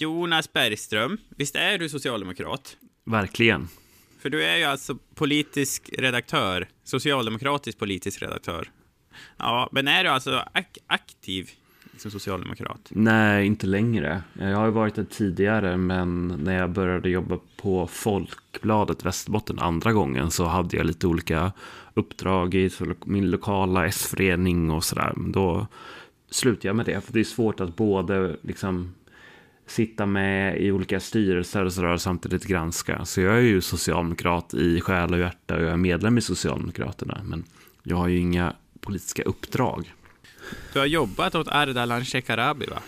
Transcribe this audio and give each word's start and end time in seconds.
Jonas 0.00 0.52
Bergström, 0.52 1.18
visst 1.36 1.56
är 1.56 1.78
du 1.78 1.88
socialdemokrat? 1.88 2.76
Verkligen. 3.04 3.68
För 4.18 4.30
du 4.30 4.44
är 4.44 4.56
ju 4.56 4.64
alltså 4.64 4.98
politisk 5.14 5.90
redaktör, 5.98 6.68
socialdemokratisk 6.84 7.78
politisk 7.78 8.22
redaktör. 8.22 8.70
Ja, 9.36 9.68
men 9.72 9.88
är 9.88 10.04
du 10.04 10.10
alltså 10.10 10.44
ak 10.52 10.78
aktiv 10.86 11.50
som 11.96 12.10
socialdemokrat? 12.10 12.88
Nej, 12.88 13.46
inte 13.46 13.66
längre. 13.66 14.22
Jag 14.38 14.56
har 14.56 14.66
ju 14.66 14.72
varit 14.72 14.94
det 14.94 15.04
tidigare, 15.04 15.76
men 15.76 16.28
när 16.28 16.58
jag 16.58 16.70
började 16.70 17.10
jobba 17.10 17.38
på 17.56 17.86
Folkbladet 17.86 19.04
Västerbotten 19.04 19.58
andra 19.58 19.92
gången 19.92 20.30
så 20.30 20.44
hade 20.44 20.76
jag 20.76 20.86
lite 20.86 21.06
olika 21.06 21.52
uppdrag 21.94 22.54
i 22.54 22.70
min 23.04 23.30
lokala 23.30 23.86
S-förening 23.86 24.70
och 24.70 24.84
sådär. 24.84 25.12
Då 25.16 25.66
slutade 26.30 26.68
jag 26.68 26.76
med 26.76 26.86
det, 26.86 27.04
för 27.04 27.12
det 27.12 27.20
är 27.20 27.24
svårt 27.24 27.60
att 27.60 27.76
både 27.76 28.36
liksom 28.42 28.94
sitta 29.70 30.06
med 30.06 30.60
i 30.60 30.72
olika 30.72 31.00
styrelser 31.00 31.64
och 31.64 31.72
sådär 31.72 31.96
samtidigt 31.96 32.44
granska. 32.44 33.04
Så 33.04 33.20
jag 33.20 33.36
är 33.36 33.40
ju 33.40 33.60
socialdemokrat 33.60 34.54
i 34.54 34.80
själ 34.80 35.12
och 35.12 35.18
hjärta 35.18 35.56
och 35.56 35.62
jag 35.62 35.70
är 35.70 35.76
medlem 35.76 36.18
i 36.18 36.20
Socialdemokraterna. 36.20 37.20
Men 37.24 37.44
jag 37.82 37.96
har 37.96 38.08
ju 38.08 38.18
inga 38.18 38.54
politiska 38.80 39.22
uppdrag. 39.22 39.94
Du 40.72 40.78
har 40.78 40.86
jobbat 40.86 41.34
åt 41.34 41.48
Ardalan 41.48 42.04
Shekarabi, 42.04 42.66
va? 42.66 42.78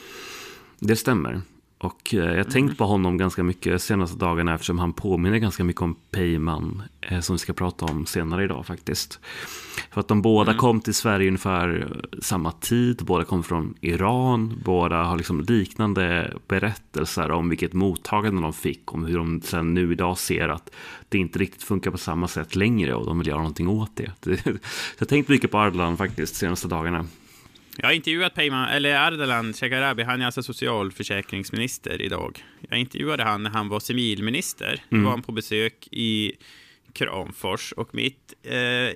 Det 0.79 0.97
stämmer. 0.97 1.41
Och 1.83 2.15
eh, 2.15 2.21
jag 2.21 2.37
har 2.37 2.51
tänkt 2.51 2.79
på 2.79 2.85
honom 2.85 3.19
ganska 3.19 3.43
mycket 3.43 3.73
de 3.73 3.79
senaste 3.79 4.17
dagarna 4.17 4.55
eftersom 4.55 4.79
han 4.79 4.93
påminner 4.93 5.39
ganska 5.39 5.65
mycket 5.65 5.83
om 5.83 5.97
Peyman 6.11 6.83
eh, 7.01 7.21
som 7.21 7.35
vi 7.35 7.39
ska 7.39 7.53
prata 7.53 7.85
om 7.85 8.07
senare 8.07 8.45
idag 8.45 8.67
faktiskt. 8.67 9.21
För 9.91 10.01
att 10.01 10.09
de 10.09 10.23
båda 10.23 10.51
mm. 10.51 10.61
kom 10.61 10.81
till 10.81 10.95
Sverige 10.95 11.29
ungefär 11.29 11.89
samma 12.23 12.53
tid, 12.53 13.03
båda 13.05 13.25
kom 13.25 13.43
från 13.43 13.75
Iran, 13.81 14.61
båda 14.65 15.03
har 15.03 15.17
liksom 15.17 15.41
liknande 15.41 16.37
berättelser 16.49 17.31
om 17.31 17.49
vilket 17.49 17.73
mottagande 17.73 18.43
de 18.43 18.53
fick, 18.53 18.95
om 18.95 19.05
hur 19.05 19.19
de 19.19 19.41
sen 19.41 19.75
nu 19.75 19.93
idag 19.93 20.19
ser 20.19 20.49
att 20.49 20.71
det 21.09 21.19
inte 21.19 21.39
riktigt 21.39 21.63
funkar 21.63 21.91
på 21.91 21.99
samma 21.99 22.29
sätt 22.29 22.57
längre 22.57 22.95
och 22.95 23.07
de 23.07 23.19
vill 23.19 23.29
göra 23.29 23.39
någonting 23.39 23.69
åt 23.69 23.97
det. 23.97 24.13
jag 24.45 24.59
har 24.99 25.07
tänkt 25.07 25.29
mycket 25.29 25.51
på 25.51 25.59
Ardalan 25.59 25.97
faktiskt 25.97 26.35
de 26.35 26.39
senaste 26.39 26.69
dagarna. 26.69 27.07
Jag 27.77 27.87
har 27.87 27.93
intervjuat 27.93 28.35
Peyman, 28.35 28.69
eller 28.69 28.95
Ardalan 28.95 29.53
Shekarabi, 29.53 30.03
han 30.03 30.23
är 30.23 30.27
alltså 30.27 30.43
socialförsäkringsminister 30.43 32.03
idag. 32.03 32.45
Jag 32.69 32.79
intervjuade 32.79 33.25
han 33.25 33.43
när 33.43 33.51
han 33.51 33.69
var 33.69 33.81
civilminister. 33.81 34.85
Mm. 34.91 35.03
Då 35.03 35.09
var 35.09 35.11
han 35.11 35.23
på 35.23 35.33
besök 35.33 35.89
i 35.91 36.33
Kramfors 36.93 37.73
och 37.73 37.95
mitt 37.95 38.35
eh, 38.43 38.57
eh, 38.57 38.93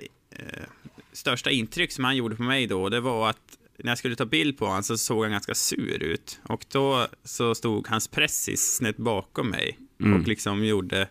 största 1.11 1.51
intryck 1.51 1.91
som 1.91 2.03
han 2.03 2.15
gjorde 2.15 2.35
på 2.35 2.43
mig 2.43 2.67
då, 2.67 2.89
det 2.89 2.99
var 2.99 3.29
att 3.29 3.57
när 3.77 3.91
jag 3.91 3.97
skulle 3.97 4.15
ta 4.15 4.25
bild 4.25 4.57
på 4.57 4.65
honom 4.65 4.83
så 4.83 4.97
såg 4.97 5.23
han 5.23 5.31
ganska 5.31 5.55
sur 5.55 6.03
ut. 6.03 6.39
Och 6.43 6.65
då 6.71 7.07
så 7.23 7.55
stod 7.55 7.87
hans 7.87 8.07
pressis 8.07 8.75
snett 8.75 8.97
bakom 8.97 9.49
mig 9.49 9.77
mm. 9.99 10.21
och 10.21 10.27
liksom 10.27 10.65
gjorde 10.65 11.07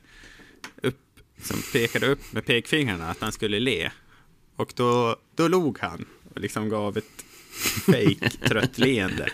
upp, 0.82 1.20
som 1.42 1.56
pekade 1.72 2.06
upp 2.06 2.32
med 2.32 2.46
pekfingrarna 2.46 3.10
att 3.10 3.20
han 3.20 3.32
skulle 3.32 3.60
le. 3.60 3.90
Och 4.56 4.72
då, 4.76 5.16
då 5.34 5.48
log 5.48 5.78
han 5.78 6.06
och 6.34 6.40
liksom 6.40 6.68
gav 6.68 6.96
ett 6.96 7.25
fake 7.86 8.30
trött 8.30 8.78
leende. 8.78 9.28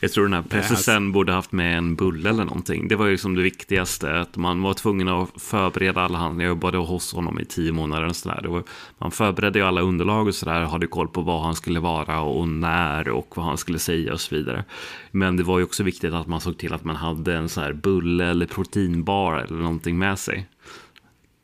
Jag 0.00 0.12
tror 0.12 0.24
den 0.24 0.32
här 0.32 0.42
pressen 0.42 0.76
alltså... 0.76 1.00
borde 1.00 1.32
haft 1.32 1.52
med 1.52 1.78
en 1.78 1.94
bulle 1.94 2.28
eller 2.28 2.44
någonting. 2.44 2.88
Det 2.88 2.96
var 2.96 3.06
ju 3.06 3.12
liksom 3.12 3.34
det 3.34 3.42
viktigaste. 3.42 4.20
Att 4.20 4.36
man 4.36 4.62
var 4.62 4.74
tvungen 4.74 5.08
att 5.08 5.28
förbereda 5.36 6.00
alla 6.00 6.18
handlingar. 6.18 6.48
Jag 6.48 6.56
jobbade 6.56 6.78
hos 6.78 7.12
honom 7.12 7.40
i 7.40 7.44
tio 7.44 7.72
månader. 7.72 8.06
Och 8.06 8.16
så. 8.16 8.28
Var, 8.28 8.62
man 8.98 9.10
förberedde 9.10 9.58
ju 9.58 9.64
alla 9.64 9.80
underlag 9.80 10.28
och 10.28 10.34
sådär. 10.34 10.60
Hade 10.60 10.86
koll 10.86 11.08
på 11.08 11.20
vad 11.20 11.42
han 11.42 11.56
skulle 11.56 11.80
vara 11.80 12.20
och 12.20 12.48
när 12.48 13.08
och 13.08 13.36
vad 13.36 13.46
han 13.46 13.58
skulle 13.58 13.78
säga 13.78 14.12
och 14.12 14.20
så 14.20 14.34
vidare. 14.34 14.64
Men 15.10 15.36
det 15.36 15.42
var 15.42 15.58
ju 15.58 15.64
också 15.64 15.82
viktigt 15.82 16.12
att 16.12 16.26
man 16.26 16.40
såg 16.40 16.58
till 16.58 16.72
att 16.72 16.84
man 16.84 16.96
hade 16.96 17.34
en 17.34 17.48
så 17.48 17.60
här 17.60 17.72
bulle 17.72 18.26
eller 18.26 18.46
proteinbar 18.46 19.36
eller 19.36 19.58
någonting 19.58 19.98
med 19.98 20.18
sig. 20.18 20.46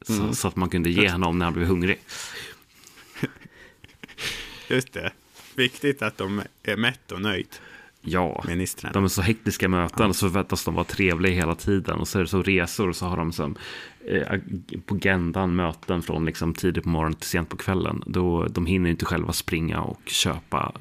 Så, 0.07 0.13
mm. 0.13 0.35
så 0.35 0.49
att 0.49 0.57
man 0.57 0.69
kunde 0.69 0.91
ge 0.91 1.11
honom 1.11 1.39
när 1.39 1.47
han 1.47 1.55
blev 1.55 1.67
hungrig. 1.67 1.99
Just 4.69 4.93
det 4.93 5.13
viktigt 5.59 6.03
att 6.03 6.19
de 6.19 6.43
är 6.63 6.77
mätt 6.77 7.13
och 7.13 7.21
nöjd. 7.21 7.49
Ja, 8.07 8.45
ministrarna. 8.47 8.93
de 8.93 9.05
är 9.05 9.09
så 9.09 9.23
hektiska 9.23 9.69
möten 9.69 10.09
och 10.09 10.17
så 10.17 10.27
förväntas 10.29 10.65
de 10.65 10.75
vara 10.75 10.85
trevliga 10.85 11.35
hela 11.35 11.55
tiden. 11.55 11.99
Och 11.99 12.09
så 12.09 12.19
är 12.19 12.23
det 12.23 12.29
så 12.29 12.43
resor 12.43 12.89
och 12.89 12.97
så 12.97 13.07
har 13.07 13.17
de 13.17 13.33
som, 13.33 13.57
eh, 14.07 14.39
på 14.87 14.95
agendan 14.95 15.57
möten 15.57 16.03
från 16.03 16.25
liksom 16.25 16.55
tidigt 16.55 16.85
på 16.85 16.89
morgonen 16.89 17.19
till 17.19 17.29
sent 17.29 17.49
på 17.49 17.57
kvällen. 17.57 18.03
Då, 18.07 18.47
de 18.47 18.67
hinner 18.67 18.91
inte 18.91 19.05
själva 19.05 19.33
springa 19.33 19.81
och 19.81 20.01
köpa 20.07 20.73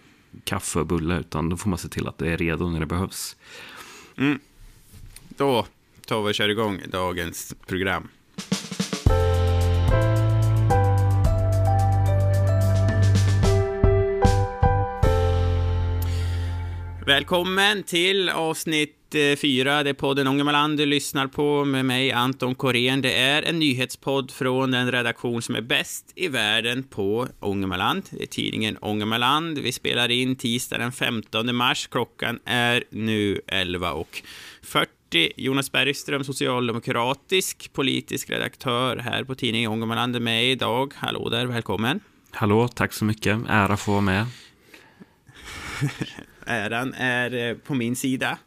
kaffe 0.43 0.79
och 0.79 0.85
bulle 0.85 1.19
utan 1.19 1.49
då 1.49 1.57
får 1.57 1.69
man 1.69 1.79
se 1.79 1.87
till 1.87 2.07
att 2.07 2.17
det 2.17 2.31
är 2.31 2.37
redo 2.37 2.69
när 2.69 2.79
det 2.79 2.85
behövs. 2.85 3.35
Mm. 4.17 4.39
Då 5.29 5.65
tar 6.05 6.23
vi 6.23 6.29
och 6.29 6.35
kör 6.35 6.49
igång 6.49 6.81
dagens 6.91 7.55
program. 7.67 8.07
Välkommen 17.05 17.83
till 17.83 18.29
avsnitt 18.29 19.15
eh, 19.15 19.35
fyra. 19.35 19.83
Det 19.83 19.89
är 19.89 19.93
podden 19.93 20.27
Ångermanland 20.27 20.77
du 20.77 20.85
lyssnar 20.85 21.27
på 21.27 21.65
med 21.65 21.85
mig, 21.85 22.11
Anton 22.11 22.55
Korén. 22.55 23.01
Det 23.01 23.13
är 23.13 23.43
en 23.43 23.59
nyhetspodd 23.59 24.31
från 24.31 24.71
den 24.71 24.91
redaktion 24.91 25.41
som 25.41 25.55
är 25.55 25.61
bäst 25.61 26.13
i 26.15 26.27
världen 26.27 26.83
på 26.83 27.27
Ångermanland. 27.39 28.03
Det 28.09 28.23
är 28.23 28.27
tidningen 28.27 28.77
Ångermanland. 28.81 29.57
Vi 29.57 29.71
spelar 29.71 30.11
in 30.11 30.35
tisdag 30.35 30.77
den 30.77 30.91
15 30.91 31.55
mars. 31.55 31.87
Klockan 31.87 32.39
är 32.45 32.83
nu 32.89 33.41
11.40. 33.47 35.31
Jonas 35.35 35.71
Bergström, 35.71 36.23
socialdemokratisk 36.23 37.73
politisk 37.73 38.29
redaktör 38.29 38.97
här 38.97 39.23
på 39.23 39.35
tidningen 39.35 39.71
Ångermanland 39.71 40.15
är 40.15 40.19
med 40.19 40.45
idag. 40.45 40.93
Hallå 40.95 41.29
där, 41.29 41.45
välkommen. 41.45 41.99
Hallå, 42.31 42.67
tack 42.67 42.93
så 42.93 43.05
mycket. 43.05 43.39
Ära 43.47 43.73
att 43.73 43.79
få 43.79 43.91
vara 43.91 44.01
med. 44.01 44.25
äran 46.45 46.93
är 46.93 47.33
eh, 47.33 47.57
på 47.57 47.73
min 47.73 47.95
sida, 47.95 48.37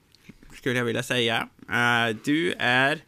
skulle 0.55 0.79
jag 0.79 0.85
vilja 0.85 1.03
säga. 1.03 1.49
Eh, 1.71 2.09
du 2.25 2.55
är 2.59 2.99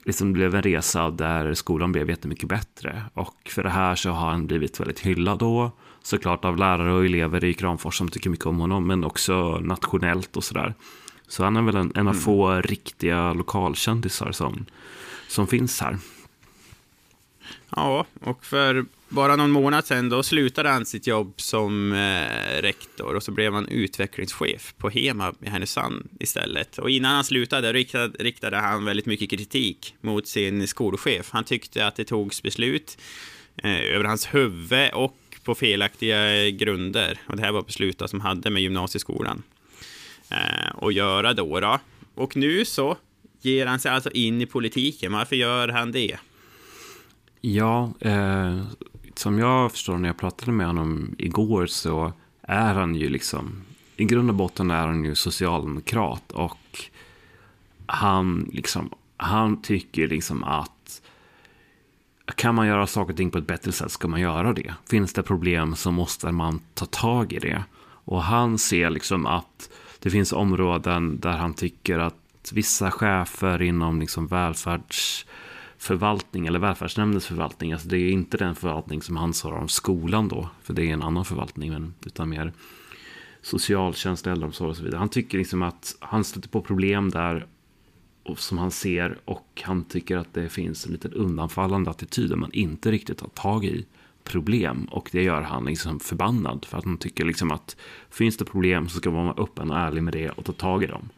liksom 0.04 0.32
blev 0.32 0.54
en 0.54 0.62
resa 0.62 1.10
där 1.10 1.54
skolan 1.54 1.92
blev 1.92 2.10
jättemycket 2.10 2.48
bättre. 2.48 3.02
Och 3.14 3.36
för 3.48 3.62
det 3.62 3.70
här 3.70 3.94
så 3.94 4.10
har 4.10 4.30
han 4.30 4.46
blivit 4.46 4.80
väldigt 4.80 5.00
hyllad 5.00 5.38
då. 5.38 5.70
Såklart 6.02 6.44
av 6.44 6.56
lärare 6.56 6.92
och 6.92 7.04
elever 7.04 7.44
i 7.44 7.54
Kramfors 7.54 7.98
som 7.98 8.08
tycker 8.08 8.30
mycket 8.30 8.46
om 8.46 8.58
honom, 8.58 8.86
men 8.86 9.04
också 9.04 9.58
nationellt 9.58 10.36
och 10.36 10.44
sådär. 10.44 10.74
Så 11.28 11.44
han 11.44 11.56
är 11.56 11.62
väl 11.62 11.76
en, 11.76 11.92
en 11.94 12.08
av 12.08 12.14
mm. 12.14 12.20
få 12.20 12.60
riktiga 12.60 13.32
lokalkändisar 13.32 14.32
som, 14.32 14.66
som 15.28 15.46
finns 15.46 15.80
här. 15.80 15.98
Ja, 17.70 18.06
och 18.20 18.44
för 18.44 18.84
bara 19.08 19.36
någon 19.36 19.50
månad 19.50 19.86
sedan 19.86 20.08
då 20.08 20.22
slutade 20.22 20.68
han 20.68 20.86
sitt 20.86 21.06
jobb 21.06 21.32
som 21.36 21.92
eh, 21.92 22.62
rektor 22.62 23.14
och 23.14 23.22
så 23.22 23.32
blev 23.32 23.54
han 23.54 23.68
utvecklingschef 23.68 24.74
på 24.78 24.88
Hema 24.88 25.34
i 25.40 25.48
Härnösand 25.48 26.08
istället. 26.20 26.78
Och 26.78 26.90
innan 26.90 27.14
han 27.14 27.24
slutade 27.24 27.72
riktade, 27.72 28.24
riktade 28.24 28.56
han 28.56 28.84
väldigt 28.84 29.06
mycket 29.06 29.30
kritik 29.30 29.94
mot 30.00 30.26
sin 30.26 30.68
skolchef. 30.68 31.30
Han 31.30 31.44
tyckte 31.44 31.86
att 31.86 31.96
det 31.96 32.04
togs 32.04 32.42
beslut 32.42 32.98
eh, 33.56 33.94
över 33.94 34.04
hans 34.04 34.34
huvud 34.34 34.90
och 34.94 35.16
på 35.44 35.54
felaktiga 35.54 36.50
grunder. 36.50 37.20
Och 37.26 37.36
det 37.36 37.42
här 37.42 37.52
var 37.52 37.62
beslut 37.62 38.02
som 38.06 38.20
hade 38.20 38.50
med 38.50 38.62
gymnasieskolan 38.62 39.42
eh, 40.30 40.92
göra 40.92 41.34
då, 41.34 41.60
då. 41.60 41.78
Och 42.14 42.36
nu 42.36 42.64
så 42.64 42.96
ger 43.40 43.66
han 43.66 43.80
sig 43.80 43.90
alltså 43.90 44.10
in 44.10 44.40
i 44.40 44.46
politiken. 44.46 45.12
Varför 45.12 45.36
gör 45.36 45.68
han 45.68 45.92
det? 45.92 46.16
Ja, 47.40 47.92
eh, 48.00 48.62
som 49.14 49.38
jag 49.38 49.72
förstår 49.72 49.98
när 49.98 50.08
jag 50.08 50.16
pratade 50.16 50.52
med 50.52 50.66
honom 50.66 51.14
igår 51.18 51.66
så 51.66 52.12
är 52.42 52.74
han 52.74 52.94
ju 52.94 53.08
liksom, 53.08 53.64
i 53.96 54.04
grund 54.04 54.30
och 54.30 54.36
botten 54.36 54.70
är 54.70 54.86
han 54.86 55.04
ju 55.04 55.14
socialdemokrat 55.14 56.32
och 56.32 56.90
han 57.86 58.50
liksom, 58.52 58.90
han 59.16 59.62
tycker 59.62 60.08
liksom 60.08 60.44
att 60.44 61.02
kan 62.34 62.54
man 62.54 62.66
göra 62.66 62.86
saker 62.86 63.12
och 63.12 63.16
ting 63.16 63.30
på 63.30 63.38
ett 63.38 63.46
bättre 63.46 63.72
sätt 63.72 63.90
ska 63.90 64.08
man 64.08 64.20
göra 64.20 64.52
det. 64.52 64.74
Finns 64.90 65.12
det 65.12 65.22
problem 65.22 65.76
så 65.76 65.90
måste 65.90 66.32
man 66.32 66.60
ta 66.74 66.86
tag 66.86 67.32
i 67.32 67.38
det. 67.38 67.64
Och 67.82 68.22
han 68.22 68.58
ser 68.58 68.90
liksom 68.90 69.26
att 69.26 69.70
det 70.06 70.10
finns 70.10 70.32
områden 70.32 71.20
där 71.20 71.36
han 71.36 71.54
tycker 71.54 71.98
att 71.98 72.52
vissa 72.52 72.90
chefer 72.90 73.62
inom 73.62 74.00
liksom 74.00 74.26
välfärds 74.26 75.26
förvaltning 75.78 76.46
eller 76.46 76.58
välfärdsnämndens 76.58 77.26
förvaltning. 77.26 77.72
Alltså 77.72 77.88
det 77.88 77.98
är 77.98 78.10
inte 78.10 78.36
den 78.36 78.54
förvaltning 78.54 79.02
som 79.02 79.16
ansvarar 79.16 79.58
om 79.58 79.68
skolan 79.68 80.28
då, 80.28 80.48
för 80.62 80.74
det 80.74 80.82
är 80.82 80.92
en 80.92 81.02
annan 81.02 81.24
förvaltning, 81.24 81.70
men, 81.70 81.94
utan 82.06 82.28
mer 82.28 82.52
socialtjänst, 83.42 84.26
äldreomsorg 84.26 84.70
och 84.70 84.76
så 84.76 84.82
vidare. 84.82 84.98
Han 84.98 85.08
tycker 85.08 85.38
liksom 85.38 85.62
att 85.62 85.96
han 86.00 86.24
stöter 86.24 86.48
på 86.48 86.62
problem 86.62 87.10
där 87.10 87.46
som 88.36 88.58
han 88.58 88.70
ser 88.70 89.18
och 89.24 89.62
han 89.64 89.84
tycker 89.84 90.16
att 90.16 90.34
det 90.34 90.48
finns 90.48 90.86
en 90.86 90.92
liten 90.92 91.12
undanfallande 91.12 91.90
attityd 91.90 92.30
där 92.30 92.36
man 92.36 92.52
inte 92.52 92.90
riktigt 92.90 93.18
tar 93.18 93.28
tag 93.28 93.64
i 93.64 93.86
problem 94.26 94.84
och 94.84 95.08
det 95.12 95.22
gör 95.22 95.42
han 95.42 95.64
liksom 95.64 96.00
förbannad 96.00 96.64
för 96.64 96.78
att 96.78 96.84
han 96.84 96.98
tycker 96.98 97.24
liksom 97.24 97.50
att 97.50 97.76
finns 98.10 98.36
det 98.36 98.44
problem 98.44 98.88
så 98.88 98.98
ska 98.98 99.10
man 99.10 99.24
vara 99.26 99.42
öppen 99.42 99.70
och 99.70 99.78
ärlig 99.78 100.02
med 100.02 100.12
det 100.12 100.30
och 100.30 100.44
ta 100.44 100.52
tag 100.52 100.82
i 100.82 100.86
dem. 100.86 101.08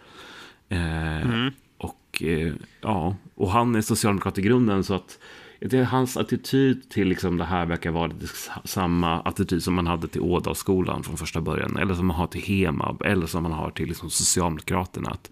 Eh, 0.69 1.22
mm. 1.22 1.52
Och 1.78 2.22
eh, 2.22 2.52
ja, 2.81 3.16
och 3.34 3.50
han 3.50 3.75
är 3.75 3.81
socialdemokrat 3.81 4.38
i 4.38 4.43
grunden 4.43 4.84
så 4.84 4.94
att 4.94 5.19
det 5.60 5.84
hans 5.84 6.16
attityd 6.16 6.90
till 6.90 7.08
liksom 7.08 7.37
det 7.37 7.44
här 7.44 7.66
verkar 7.66 7.90
vara 7.90 8.12
samma 8.64 9.20
attityd 9.20 9.62
som 9.62 9.75
man 9.75 9.87
hade 9.87 10.08
till 10.08 10.20
Ådalsskolan 10.20 11.02
från 11.02 11.16
första 11.16 11.40
början. 11.40 11.76
Eller 11.76 11.94
som 11.94 12.06
man 12.06 12.16
har 12.16 12.26
till 12.26 12.43
Hemab. 12.43 13.02
Eller 13.02 13.26
som 13.26 13.43
man 13.43 13.52
har 13.52 13.70
till 13.70 13.88
liksom 13.88 14.11
Socialdemokraterna. 14.11 15.11
Att 15.11 15.31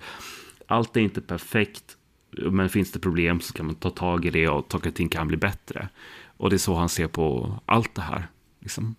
allt 0.67 0.96
är 0.96 1.00
inte 1.00 1.20
perfekt. 1.20 1.96
Men 2.31 2.69
finns 2.69 2.93
det 2.93 2.99
problem 2.99 3.40
så 3.40 3.52
kan 3.52 3.67
man 3.67 3.75
ta 3.75 3.90
tag 3.90 4.25
i 4.25 4.31
det 4.31 4.49
och 4.49 4.72
saker 4.72 4.88
och 4.90 4.94
ting 4.94 5.08
kan 5.08 5.29
bli 5.29 5.37
bättre. 5.37 5.88
Och 6.36 6.50
det 6.50 6.56
är 6.56 6.58
så 6.58 6.74
han 6.74 6.88
ser 6.88 7.06
på 7.06 7.58
allt 7.66 7.94
det 7.94 8.02
här. 8.02 8.28
Liksom. 8.60 8.94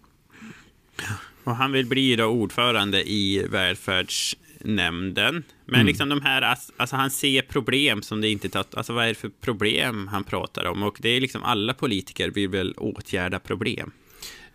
Och 1.43 1.55
han 1.55 1.71
vill 1.71 1.85
bli 1.85 2.15
då 2.15 2.25
ordförande 2.25 3.09
i 3.09 3.47
välfärdsnämnden. 3.49 5.43
Men 5.65 5.75
mm. 5.75 5.87
liksom 5.87 6.09
de 6.09 6.21
här, 6.21 6.41
alltså 6.77 6.95
han 6.95 7.11
ser 7.11 7.41
problem 7.41 8.01
som 8.01 8.21
det 8.21 8.29
inte 8.29 8.49
tar, 8.49 8.65
alltså 8.73 8.93
vad 8.93 9.03
är 9.03 9.07
det 9.07 9.15
för 9.15 9.29
problem 9.29 10.07
han 10.07 10.23
pratar 10.23 10.65
om? 10.65 10.83
Och 10.83 10.97
det 11.01 11.09
är 11.09 11.21
liksom 11.21 11.43
alla 11.43 11.73
politiker 11.73 12.29
vill 12.29 12.49
väl 12.49 12.73
åtgärda 12.77 13.39
problem. 13.39 13.91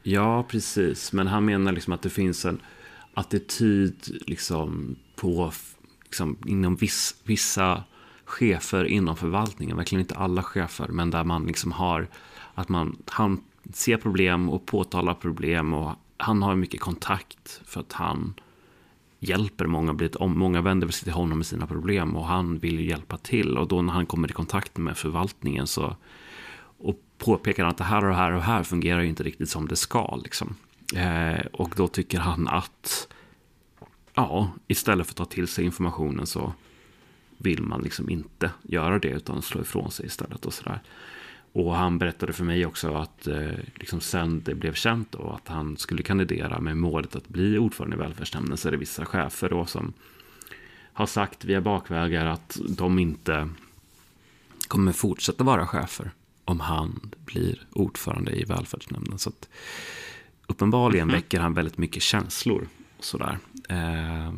Ja, 0.03 0.43
precis. 0.43 1.13
Men 1.13 1.27
han 1.27 1.45
menar 1.45 1.73
liksom 1.73 1.93
att 1.93 2.03
det 2.03 2.11
finns 2.11 2.45
en 2.45 2.61
attityd 3.15 4.23
liksom 4.27 4.97
på, 5.17 5.53
liksom 6.05 6.39
inom 6.47 6.77
viss, 6.77 7.15
vissa 7.25 7.85
chefer 8.25 8.85
inom 8.85 9.17
förvaltningen, 9.17 9.77
verkligen 9.77 10.01
inte 10.01 10.15
alla 10.15 10.43
chefer, 10.43 10.89
men 10.89 11.11
där 11.11 11.25
man 11.25 11.47
liksom 11.47 11.73
har 11.73 12.09
att 12.55 12.69
man, 12.69 12.97
han 13.07 13.41
ser 13.73 13.97
problem 13.97 14.49
och 14.49 14.67
påtalar 14.67 15.15
problem 15.15 15.75
och 15.75 15.93
han 16.17 16.43
har 16.43 16.55
mycket 16.55 16.81
kontakt 16.81 17.61
för 17.65 17.81
att 17.81 17.93
han 17.93 18.35
hjälper 19.19 19.67
många, 19.67 19.97
många 20.21 20.61
vänder 20.61 20.89
sig 20.89 21.05
till 21.05 21.13
honom 21.13 21.39
med 21.39 21.47
sina 21.47 21.67
problem 21.67 22.17
och 22.17 22.27
han 22.27 22.59
vill 22.59 22.81
ju 22.81 22.87
hjälpa 22.87 23.17
till. 23.17 23.59
Och 23.59 23.69
då 23.69 23.83
när 23.83 23.93
han 23.93 24.07
kommer 24.07 24.31
i 24.31 24.33
kontakt 24.33 24.77
med 24.77 24.97
förvaltningen 24.97 25.67
så 25.67 25.97
och 26.79 27.01
påpekar 27.19 27.65
att 27.65 27.79
det 27.79 27.85
här 27.85 28.05
och 28.05 28.11
det 28.11 28.17
här 28.17 28.31
och 28.33 28.39
det 28.39 28.45
här 28.45 28.63
fungerar 28.63 29.01
ju 29.01 29.09
inte 29.09 29.23
riktigt 29.23 29.51
som 29.51 29.69
det 29.69 29.77
ska. 29.77 30.17
Liksom. 30.17 30.57
Eh, 30.97 31.47
och 31.53 31.75
då 31.77 31.89
tycker 31.89 32.19
han 32.19 32.49
att 32.49 33.09
ja, 34.15 34.51
istället 34.67 35.07
för 35.07 35.13
att 35.13 35.17
ta 35.17 35.25
till 35.25 35.49
sig 35.49 35.65
informationen 35.65 36.27
så 36.27 36.53
vill 37.39 37.63
man 37.63 37.83
liksom 37.83 38.11
inte 38.11 38.51
göra 38.63 38.99
det 38.99 39.09
utan 39.09 39.43
slå 39.43 39.61
ifrån 39.61 39.91
sig 39.91 40.07
istället 40.07 40.47
och 40.47 40.55
sådär. 40.55 40.83
Och 41.53 41.75
han 41.75 41.99
berättade 41.99 42.33
för 42.33 42.45
mig 42.45 42.67
också 42.67 42.95
att 42.95 43.27
eh, 43.27 43.51
liksom 43.75 44.01
sen 44.01 44.43
det 44.43 44.55
blev 44.55 44.75
känt 44.75 45.13
då, 45.13 45.31
att 45.43 45.49
han 45.49 45.77
skulle 45.77 46.03
kandidera 46.03 46.61
med 46.61 46.77
målet 46.77 47.17
att 47.17 47.29
bli 47.29 47.59
ordförande 47.59 47.97
i 47.97 47.99
välfärdsnämnden 47.99 48.57
så 48.57 48.69
är 48.69 48.73
det 48.73 48.79
vissa 48.79 49.05
chefer 49.05 49.49
då 49.49 49.67
som 49.67 49.93
har 50.93 51.07
sagt 51.07 51.45
via 51.45 51.61
bakvägar 51.61 52.27
att 52.27 52.59
de 52.69 52.99
inte 52.99 53.49
kommer 54.69 54.93
fortsätta 54.93 55.45
vara 55.45 55.67
chefer 55.67 56.11
om 56.45 56.61
han 56.61 57.11
blir 57.25 57.67
ordförande 57.73 58.33
i 58.33 58.45
välfärdsnämnden. 58.45 59.19
Så 59.19 59.29
att 59.29 59.49
uppenbarligen 60.47 61.09
mm 61.09 61.15
väcker 61.15 61.41
han 61.41 61.55
väldigt 61.55 61.79
mycket 61.79 62.03
känslor. 62.03 62.69
Sådär. 63.01 63.39
Eh, 63.69 64.33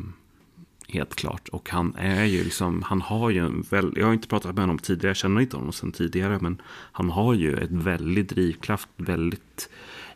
Helt 0.87 1.15
klart. 1.15 1.47
Och 1.47 1.69
han 1.69 1.95
är 1.95 2.25
ju 2.25 2.43
liksom, 2.43 2.81
han 2.81 3.01
har 3.01 3.29
ju 3.29 3.45
en 3.45 3.61
väl, 3.61 3.93
jag 3.95 4.05
har 4.05 4.13
inte 4.13 4.27
pratat 4.27 4.55
med 4.55 4.63
honom 4.63 4.79
tidigare, 4.79 5.09
jag 5.09 5.17
känner 5.17 5.41
inte 5.41 5.57
honom 5.57 5.73
sedan 5.73 5.91
tidigare, 5.91 6.39
men 6.41 6.61
han 6.91 7.09
har 7.09 7.33
ju 7.33 7.57
ett 7.57 7.71
väldigt 7.71 8.29
drivkraft, 8.29 8.89
väldigt 8.95 9.69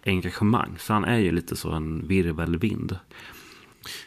engagemang. 0.06 0.76
Så 0.80 0.94
han 0.94 1.06
är 1.06 1.18
ju 1.18 1.32
lite 1.32 1.56
så 1.56 1.72
en 1.72 2.08
virvelvind. 2.08 3.00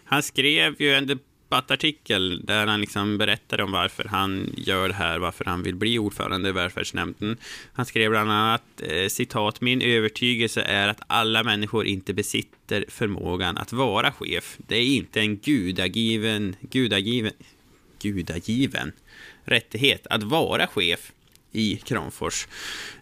Han 0.04 0.22
skrev 0.22 0.74
ju 0.78 0.94
en 0.94 1.06
debattartikel 1.52 2.46
där 2.46 2.66
han 2.66 2.80
liksom 2.80 3.18
berättade 3.18 3.62
om 3.62 3.72
varför 3.72 4.04
han 4.04 4.54
gör 4.56 4.88
det 4.88 4.94
här, 4.94 5.18
varför 5.18 5.44
han 5.44 5.62
vill 5.62 5.74
bli 5.74 5.98
ordförande 5.98 6.48
i 6.48 6.52
välfärdsnämnden. 6.52 7.36
Han 7.72 7.86
skrev 7.86 8.10
bland 8.10 8.30
annat 8.30 8.62
eh, 8.78 9.08
citat, 9.08 9.60
min 9.60 9.82
övertygelse 9.82 10.62
är 10.62 10.88
att 10.88 11.00
alla 11.06 11.42
människor 11.42 11.86
inte 11.86 12.14
besitter 12.14 12.84
förmågan 12.88 13.58
att 13.58 13.72
vara 13.72 14.12
chef. 14.12 14.56
Det 14.66 14.76
är 14.76 14.84
inte 14.84 15.20
en 15.20 15.36
gudagiven, 15.36 16.56
gudagiven, 16.60 17.32
gudagiven 18.02 18.92
rättighet 19.44 20.06
att 20.10 20.22
vara 20.22 20.66
chef 20.66 21.12
i 21.52 21.76
Kramfors 21.76 22.46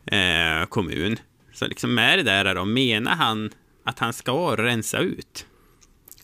eh, 0.06 0.66
kommun. 0.68 1.16
Så 1.52 1.66
liksom 1.66 1.94
med 1.94 2.18
det 2.18 2.22
där 2.22 2.54
då, 2.54 2.64
menar 2.64 3.12
han 3.12 3.50
att 3.84 3.98
han 3.98 4.12
ska 4.12 4.56
rensa 4.56 4.98
ut? 4.98 5.46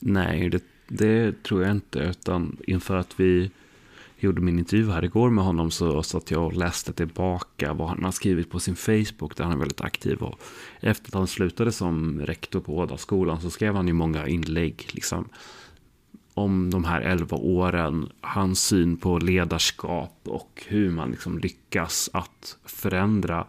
Nej, 0.00 0.48
det 0.48 0.75
det 0.88 1.42
tror 1.42 1.62
jag 1.62 1.70
inte, 1.70 1.98
utan 1.98 2.56
inför 2.66 2.96
att 2.96 3.20
vi 3.20 3.50
gjorde 4.18 4.40
min 4.40 4.58
intervju 4.58 4.90
här 4.90 5.04
igår 5.04 5.30
med 5.30 5.44
honom 5.44 5.70
så 5.70 6.02
satt 6.02 6.30
jag 6.30 6.46
och 6.46 6.52
läste 6.52 6.92
tillbaka 6.92 7.72
vad 7.72 7.88
han 7.88 8.04
har 8.04 8.12
skrivit 8.12 8.50
på 8.50 8.60
sin 8.60 8.76
Facebook 8.76 9.36
där 9.36 9.44
han 9.44 9.52
är 9.52 9.56
väldigt 9.56 9.80
aktiv. 9.80 10.18
Och 10.18 10.40
efter 10.80 11.10
att 11.10 11.14
han 11.14 11.26
slutade 11.26 11.72
som 11.72 12.20
rektor 12.20 12.60
på 12.60 12.76
Ådalsskolan 12.76 13.40
så 13.40 13.50
skrev 13.50 13.74
han 13.74 13.86
ju 13.86 13.92
många 13.92 14.28
inlägg 14.28 14.88
liksom, 14.92 15.28
om 16.34 16.70
de 16.70 16.84
här 16.84 17.00
elva 17.00 17.36
åren, 17.36 18.08
hans 18.20 18.62
syn 18.62 18.96
på 18.96 19.18
ledarskap 19.18 20.20
och 20.24 20.62
hur 20.66 20.90
man 20.90 21.10
liksom 21.10 21.38
lyckas 21.38 22.10
att 22.12 22.56
förändra 22.64 23.46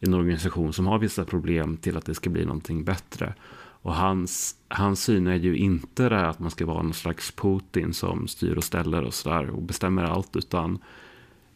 en 0.00 0.14
organisation 0.14 0.72
som 0.72 0.86
har 0.86 0.98
vissa 0.98 1.24
problem 1.24 1.76
till 1.76 1.96
att 1.96 2.04
det 2.04 2.14
ska 2.14 2.30
bli 2.30 2.44
någonting 2.44 2.84
bättre. 2.84 3.34
Och 3.82 3.94
hans, 3.94 4.56
hans 4.68 5.04
syn 5.04 5.26
är 5.26 5.36
ju 5.36 5.56
inte 5.56 6.08
det 6.08 6.28
att 6.28 6.38
man 6.38 6.50
ska 6.50 6.66
vara 6.66 6.82
någon 6.82 6.94
slags 6.94 7.30
Putin 7.30 7.94
som 7.94 8.28
styr 8.28 8.56
och 8.56 8.64
ställer 8.64 9.02
och 9.02 9.14
sådär 9.14 9.50
och 9.50 9.62
bestämmer 9.62 10.04
allt. 10.04 10.36
Utan 10.36 10.78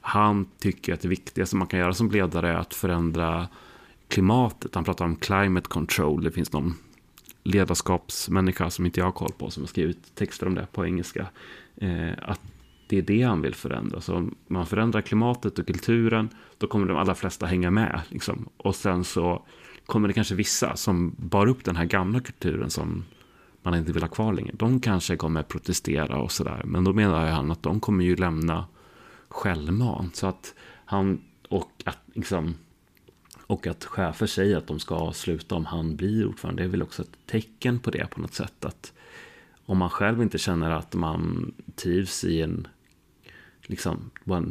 han 0.00 0.46
tycker 0.58 0.94
att 0.94 1.00
det 1.00 1.08
viktigaste 1.08 1.56
man 1.56 1.66
kan 1.66 1.80
göra 1.80 1.94
som 1.94 2.10
ledare 2.10 2.48
är 2.48 2.54
att 2.54 2.74
förändra 2.74 3.48
klimatet. 4.08 4.74
Han 4.74 4.84
pratar 4.84 5.04
om 5.04 5.16
climate 5.16 5.68
control. 5.68 6.24
Det 6.24 6.30
finns 6.30 6.52
någon 6.52 6.74
ledarskapsmänniska 7.42 8.70
som 8.70 8.86
inte 8.86 9.00
jag 9.00 9.06
har 9.06 9.12
koll 9.12 9.32
på 9.38 9.50
som 9.50 9.62
har 9.62 9.68
skrivit 9.68 10.14
texter 10.14 10.46
om 10.46 10.54
det 10.54 10.66
på 10.72 10.86
engelska. 10.86 11.26
Eh, 11.76 12.12
att 12.22 12.40
det 12.88 12.98
är 12.98 13.02
det 13.02 13.22
han 13.22 13.42
vill 13.42 13.54
förändra. 13.54 14.00
Så 14.00 14.14
om 14.14 14.34
man 14.46 14.66
förändrar 14.66 15.00
klimatet 15.00 15.58
och 15.58 15.66
kulturen, 15.66 16.28
då 16.58 16.66
kommer 16.66 16.86
de 16.86 16.96
allra 16.96 17.14
flesta 17.14 17.46
hänga 17.46 17.70
med. 17.70 18.00
Liksom. 18.08 18.48
Och 18.56 18.76
sen 18.76 19.04
så 19.04 19.46
kommer 19.86 20.08
det 20.08 20.14
kanske 20.14 20.34
vissa 20.34 20.76
som 20.76 21.14
bar 21.18 21.46
upp 21.46 21.64
den 21.64 21.76
här 21.76 21.84
gamla 21.84 22.20
kulturen 22.20 22.70
som 22.70 23.04
man 23.62 23.74
inte 23.74 23.92
vill 23.92 24.02
ha 24.02 24.08
kvar 24.08 24.32
längre. 24.32 24.54
De 24.54 24.80
kanske 24.80 25.16
kommer 25.16 25.42
protestera 25.42 26.16
och 26.16 26.32
sådär. 26.32 26.62
Men 26.64 26.84
då 26.84 26.92
menar 26.92 27.26
han 27.26 27.50
att 27.50 27.62
de 27.62 27.80
kommer 27.80 28.04
ju 28.04 28.16
lämna 28.16 28.66
självmant. 29.28 30.16
Så 30.16 30.26
att 30.26 30.54
han 30.84 31.20
och 31.48 31.70
att 31.84 31.98
liksom 32.14 32.54
och 33.46 33.66
att 33.66 33.84
chefer 33.84 34.26
säger 34.26 34.56
att 34.56 34.66
de 34.66 34.78
ska 34.78 35.12
sluta 35.12 35.54
om 35.54 35.64
han 35.64 35.96
blir 35.96 36.26
ordförande. 36.26 36.62
Det 36.62 36.66
är 36.66 36.70
väl 36.70 36.82
också 36.82 37.02
ett 37.02 37.16
tecken 37.26 37.78
på 37.78 37.90
det 37.90 38.10
på 38.10 38.20
något 38.20 38.34
sätt. 38.34 38.64
Att 38.64 38.92
om 39.66 39.78
man 39.78 39.90
själv 39.90 40.22
inte 40.22 40.38
känner 40.38 40.70
att 40.70 40.94
man 40.94 41.52
trivs 41.74 42.24
i 42.24 42.42
en 42.42 42.68
liksom, 43.66 44.10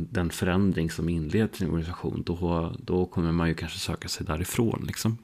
den 0.10 0.30
förändring 0.30 0.92
som 0.92 1.10
inleds 1.10 1.62
i 1.62 1.64
en 1.64 1.70
organisation, 1.70 2.24
då, 2.26 2.74
då 2.80 3.06
kommer 3.06 3.32
man 3.32 3.48
ju 3.48 3.54
kanske 3.54 3.80
söka 3.80 4.08
sig 4.08 4.26
därifrån. 4.26 4.84
Liksom. 4.88 5.18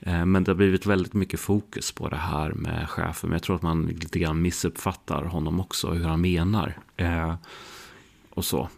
Eh, 0.00 0.26
men 0.26 0.44
det 0.44 0.50
har 0.50 0.56
blivit 0.56 0.86
väldigt 0.86 1.14
mycket 1.14 1.40
fokus 1.40 1.92
på 1.92 2.08
det 2.08 2.16
här 2.16 2.52
med 2.52 2.88
chefen. 2.88 3.30
Men 3.30 3.36
jag 3.36 3.42
tror 3.42 3.56
att 3.56 3.62
man 3.62 3.86
lite 3.86 4.18
grann 4.18 4.42
missuppfattar 4.42 5.24
honom 5.24 5.60
också, 5.60 5.90
hur 5.90 6.04
han 6.04 6.20
menar. 6.20 6.78
Eh, 6.96 7.34
och 8.30 8.44
så. 8.44 8.68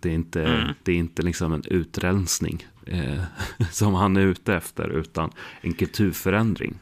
Det 0.00 0.08
är 0.08 0.14
inte, 0.14 0.44
mm. 0.44 0.74
det 0.82 0.92
är 0.92 0.96
inte 0.96 1.22
liksom 1.22 1.52
en 1.52 1.64
utrensning 1.64 2.66
eh, 2.86 3.22
som 3.70 3.94
han 3.94 4.16
är 4.16 4.20
ute 4.20 4.54
efter, 4.54 4.88
utan 4.88 5.30
en 5.60 5.72
kulturförändring. 5.72 6.78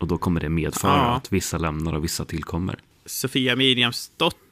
Och 0.00 0.06
då 0.06 0.18
kommer 0.18 0.40
det 0.40 0.48
medföra 0.48 0.96
ja. 0.96 1.16
att 1.16 1.32
vissa 1.32 1.58
lämnar 1.58 1.92
och 1.92 2.04
vissa 2.04 2.24
tillkommer. 2.24 2.78
Sofia 3.06 3.56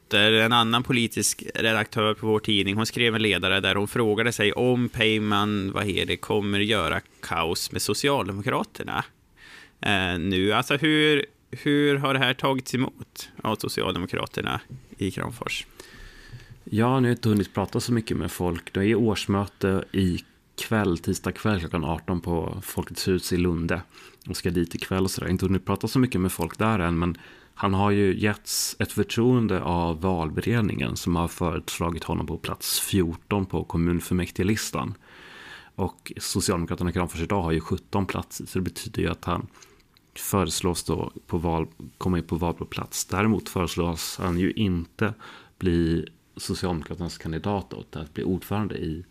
Dotter, 0.07 0.33
en 0.33 0.53
annan 0.53 0.83
politisk 0.83 1.43
redaktör 1.55 2.15
på 2.15 2.27
vår 2.27 2.39
tidning, 2.39 2.77
hon 2.77 2.87
skrev 2.87 3.15
en 3.15 3.23
ledare 3.23 3.61
där 3.61 3.75
hon 3.75 3.89
frågade 3.89 4.33
sig 4.33 4.53
om 4.53 4.89
Peyman 4.89 5.73
vad 5.73 5.87
det, 5.87 6.17
kommer 6.17 6.61
göra 6.61 7.01
kaos 7.21 7.73
med 7.73 7.83
Socialdemokraterna 7.83 9.05
eh, 9.81 10.19
nu. 10.19 10.53
Alltså 10.53 10.77
hur, 10.77 11.27
hur 11.51 11.97
har 11.97 12.15
det 12.15 12.21
här 12.21 12.35
tagits 12.35 12.75
emot 12.75 13.29
av 13.43 13.57
Socialdemokraterna 13.57 14.61
i 14.99 15.11
Kramfors? 15.11 15.67
Ja, 16.65 17.01
nu 17.01 17.07
har 17.07 17.07
jag 17.07 17.19
inte 17.19 17.29
hunnit 17.29 17.55
prata 17.55 17.81
så 17.81 17.93
mycket 17.93 18.17
med 18.17 18.33
folk. 18.33 18.73
Det 18.73 18.85
är 18.85 18.95
årsmöte 18.95 19.85
i 19.93 20.19
kväll, 20.61 20.99
tisdag 20.99 21.33
kväll 21.33 21.61
klockan 21.61 21.85
18 21.85 22.21
på 22.21 22.61
Folkets 22.63 23.09
hus 23.09 23.33
i 23.33 23.37
Lunde. 23.37 23.81
Jag 24.25 24.37
ska 24.37 24.51
dit 24.51 24.75
ikväll 24.75 25.05
och 25.05 25.11
sådär. 25.11 25.29
Inte 25.29 25.47
hunnit 25.47 25.67
prata 25.67 25.89
så 25.89 25.99
mycket 25.99 26.21
med 26.21 26.33
folk 26.33 26.59
där 26.59 26.79
än, 26.79 26.99
men 26.99 27.19
han 27.59 27.75
har 27.75 27.91
ju 27.91 28.19
getts 28.19 28.77
ett 28.79 28.93
förtroende 28.93 29.63
av 29.63 30.01
valberedningen 30.01 30.97
som 30.97 31.17
har 31.17 31.29
föreslagit 31.29 32.05
honom 32.05 32.27
på 32.27 32.39
plats 32.39 32.81
14 32.81 33.47
på 33.47 33.65
kommunfullmäktigelistan. 33.65 34.95
Och 35.75 36.13
Socialdemokraterna 36.17 36.91
i 36.91 36.93
Kramfors 36.93 37.21
idag 37.21 37.43
har 37.43 37.53
ju 37.53 37.61
17 37.61 38.07
platser, 38.07 38.47
så 38.47 38.59
det 38.59 38.63
betyder 38.63 39.03
ju 39.03 39.09
att 39.09 39.25
han 39.25 39.47
föreslås 40.15 40.85
då 40.85 41.13
på 41.27 41.39
val, 41.39 41.67
komma 41.99 42.19
in 42.19 42.25
på 42.25 42.37
val 42.37 42.55
på 42.55 42.65
plats. 42.65 43.05
Däremot 43.05 43.49
föreslås 43.49 44.19
han 44.23 44.39
ju 44.39 44.53
inte 44.53 45.15
bli 45.59 46.07
Socialdemokraternas 46.37 47.19
kandidat 47.19 47.75
utan 47.79 48.03
att 48.03 48.15
bli 48.15 48.25
ordförande 48.25 48.75
i 48.75 49.05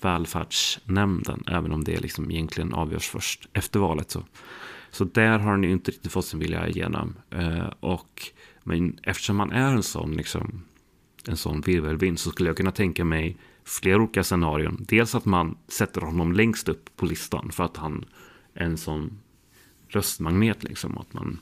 välfärdsnämnden, 0.00 1.44
även 1.46 1.72
om 1.72 1.84
det 1.84 2.00
liksom 2.00 2.30
egentligen 2.30 2.74
avgörs 2.74 3.08
först 3.08 3.48
efter 3.52 3.80
valet. 3.80 4.10
Så, 4.10 4.24
så 4.92 5.04
där 5.04 5.38
har 5.38 5.50
han 5.50 5.62
ju 5.62 5.70
inte 5.70 5.90
riktigt 5.90 6.12
fått 6.12 6.24
sin 6.24 6.40
vilja 6.40 6.68
igenom. 6.68 7.14
Eh, 7.30 7.66
och, 7.80 8.22
men 8.62 8.98
eftersom 9.02 9.40
han 9.40 9.52
är 9.52 9.72
en 9.72 9.82
sån, 9.82 10.12
liksom, 10.12 10.62
en 11.26 11.36
sån 11.36 11.60
virvelvind 11.60 12.18
så 12.18 12.30
skulle 12.30 12.48
jag 12.48 12.56
kunna 12.56 12.70
tänka 12.70 13.04
mig 13.04 13.36
flera 13.64 13.96
olika 13.96 14.24
scenarion. 14.24 14.84
Dels 14.88 15.14
att 15.14 15.24
man 15.24 15.56
sätter 15.68 16.00
honom 16.00 16.32
längst 16.32 16.68
upp 16.68 16.96
på 16.96 17.06
listan 17.06 17.50
för 17.52 17.64
att 17.64 17.76
han 17.76 18.04
är 18.54 18.64
en 18.64 18.76
sån 18.76 19.18
röstmagnet. 19.88 20.64
Liksom, 20.64 20.98
att 20.98 21.12
man, 21.12 21.38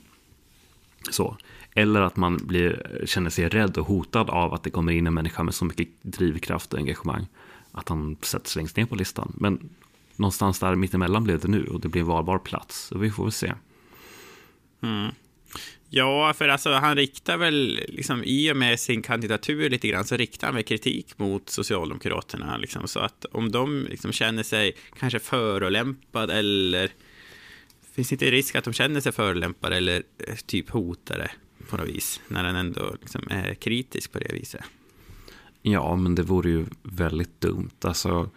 så. 1.09 1.37
Eller 1.75 2.01
att 2.01 2.15
man 2.15 2.37
blir, 2.37 3.01
känner 3.05 3.29
sig 3.29 3.49
rädd 3.49 3.77
och 3.77 3.87
hotad 3.87 4.29
av 4.29 4.53
att 4.53 4.63
det 4.63 4.69
kommer 4.69 4.91
in 4.91 5.07
en 5.07 5.13
människa 5.13 5.43
med 5.43 5.53
så 5.53 5.65
mycket 5.65 5.87
drivkraft 6.01 6.73
och 6.73 6.79
engagemang 6.79 7.27
att 7.71 7.89
han 7.89 8.17
sätts 8.21 8.55
längst 8.55 8.77
ner 8.77 8.85
på 8.85 8.95
listan. 8.95 9.33
Men 9.39 9.69
någonstans 10.21 10.59
där 10.59 10.75
mittemellan 10.75 11.23
blev 11.23 11.39
det 11.39 11.47
nu 11.47 11.65
och 11.65 11.81
det 11.81 11.87
blev 11.89 12.05
valbar 12.05 12.39
plats. 12.39 12.87
Så 12.87 12.97
vi 12.97 13.11
får 13.11 13.23
väl 13.23 13.31
se. 13.31 13.53
Mm. 14.83 15.11
Ja, 15.89 16.33
för 16.33 16.47
alltså 16.47 16.73
han 16.73 16.95
riktar 16.95 17.37
väl, 17.37 17.79
liksom, 17.87 18.23
i 18.23 18.51
och 18.51 18.57
med 18.57 18.79
sin 18.79 19.01
kandidatur 19.01 19.69
lite 19.69 19.87
grann, 19.87 20.05
så 20.05 20.17
riktar 20.17 20.47
han 20.47 20.55
väl 20.55 20.63
kritik 20.63 21.19
mot 21.19 21.49
Socialdemokraterna. 21.49 22.57
Liksom, 22.57 22.87
så 22.87 22.99
att 22.99 23.25
om 23.31 23.51
de 23.51 23.87
liksom 23.89 24.11
känner 24.11 24.43
sig 24.43 24.75
kanske 24.99 25.19
förolämpade 25.19 26.33
eller 26.33 26.91
finns 27.93 28.09
det 28.09 28.13
inte 28.13 28.31
risk 28.31 28.55
att 28.55 28.63
de 28.63 28.73
känner 28.73 29.01
sig 29.01 29.11
förolämpade 29.11 29.77
eller 29.77 30.03
eh, 30.27 30.35
typ 30.35 30.69
hotade 30.69 31.31
på 31.69 31.77
något 31.77 31.87
vis, 31.87 32.21
när 32.27 32.43
han 32.43 32.55
ändå 32.55 32.95
liksom 33.01 33.21
är 33.29 33.53
kritisk 33.53 34.11
på 34.11 34.19
det 34.19 34.33
viset? 34.33 34.63
Ja, 35.61 35.95
men 35.95 36.15
det 36.15 36.23
vore 36.23 36.49
ju 36.49 36.65
väldigt 36.83 37.41
dumt. 37.41 37.77
Alltså, 37.81 38.29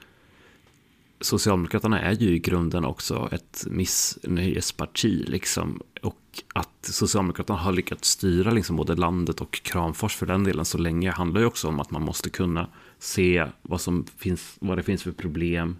Socialdemokraterna 1.24 2.00
är 2.00 2.12
ju 2.12 2.30
i 2.30 2.38
grunden 2.38 2.84
också 2.84 3.28
ett 3.32 3.64
missnöjesparti. 3.70 5.24
Liksom. 5.28 5.82
Och 6.02 6.42
att 6.54 6.78
Socialdemokraterna 6.82 7.58
har 7.58 7.72
lyckats 7.72 8.08
styra 8.08 8.50
liksom, 8.50 8.76
både 8.76 8.94
landet 8.94 9.40
och 9.40 9.52
Kramfors 9.52 10.16
för 10.16 10.26
den 10.26 10.44
delen 10.44 10.64
så 10.64 10.78
länge 10.78 11.10
handlar 11.10 11.40
ju 11.40 11.46
också 11.46 11.68
om 11.68 11.80
att 11.80 11.90
man 11.90 12.02
måste 12.02 12.30
kunna 12.30 12.68
se 12.98 13.46
vad, 13.62 13.80
som 13.80 14.06
finns, 14.16 14.56
vad 14.60 14.78
det 14.78 14.82
finns 14.82 15.02
för 15.02 15.12
problem 15.12 15.76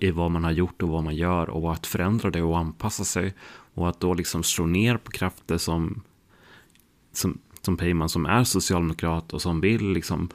i 0.00 0.10
vad 0.10 0.30
man 0.30 0.44
har 0.44 0.50
gjort 0.50 0.82
och 0.82 0.88
vad 0.88 1.04
man 1.04 1.16
gör 1.16 1.50
och 1.50 1.72
att 1.72 1.86
förändra 1.86 2.30
det 2.30 2.42
och 2.42 2.58
anpassa 2.58 3.04
sig. 3.04 3.34
Och 3.74 3.88
att 3.88 4.00
då 4.00 4.14
liksom 4.14 4.42
slå 4.42 4.66
ner 4.66 4.96
på 4.96 5.10
krafter 5.10 5.58
som, 5.58 6.02
som, 7.12 7.38
som 7.60 7.76
Peyman 7.76 8.08
som 8.08 8.26
är 8.26 8.44
socialdemokrat 8.44 9.32
och 9.32 9.42
som 9.42 9.60
vill 9.60 9.92
liksom 9.92 10.28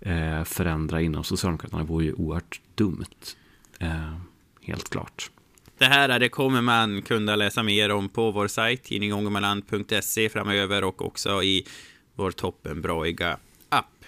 eh, 0.00 0.44
förändra 0.44 1.00
inom 1.00 1.24
Socialdemokraterna 1.24 1.84
vore 1.84 2.04
ju 2.04 2.12
oerhört 2.12 2.60
dumt. 2.74 3.36
Eh, 3.80 4.16
helt 4.62 4.90
klart. 4.90 5.30
Det 5.78 5.84
här 5.84 6.18
det 6.18 6.28
kommer 6.28 6.60
man 6.60 7.02
kunna 7.02 7.36
läsa 7.36 7.62
mer 7.62 7.90
om 7.90 8.08
på 8.08 8.30
vår 8.30 8.48
sajt 8.48 8.82
tidningångermanland.se 8.82 10.28
framöver 10.28 10.84
och 10.84 11.06
också 11.06 11.42
i 11.42 11.66
vår 12.14 12.30
toppenbraiga 12.30 13.38
app. 13.68 14.04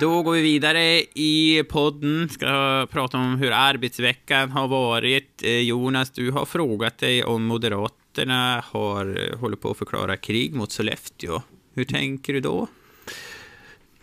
Då 0.00 0.22
går 0.22 0.32
vi 0.32 0.42
vidare 0.42 1.00
i 1.14 1.64
podden. 1.68 2.28
Ska 2.28 2.86
prata 2.90 3.18
om 3.18 3.36
hur 3.36 3.52
arbetsveckan 3.52 4.50
har 4.50 4.68
varit. 4.68 5.42
Eh, 5.42 5.60
Jonas, 5.60 6.10
du 6.10 6.30
har 6.30 6.46
frågat 6.46 6.98
dig 6.98 7.24
om 7.24 7.44
Moderaterna 7.44 8.64
har, 8.66 9.28
eh, 9.30 9.38
håller 9.38 9.56
på 9.56 9.70
att 9.70 9.76
förklara 9.76 10.16
krig 10.16 10.54
mot 10.54 10.72
Sollefteå. 10.72 11.42
Hur 11.74 11.84
tänker 11.84 12.32
du 12.32 12.40
då? 12.40 12.68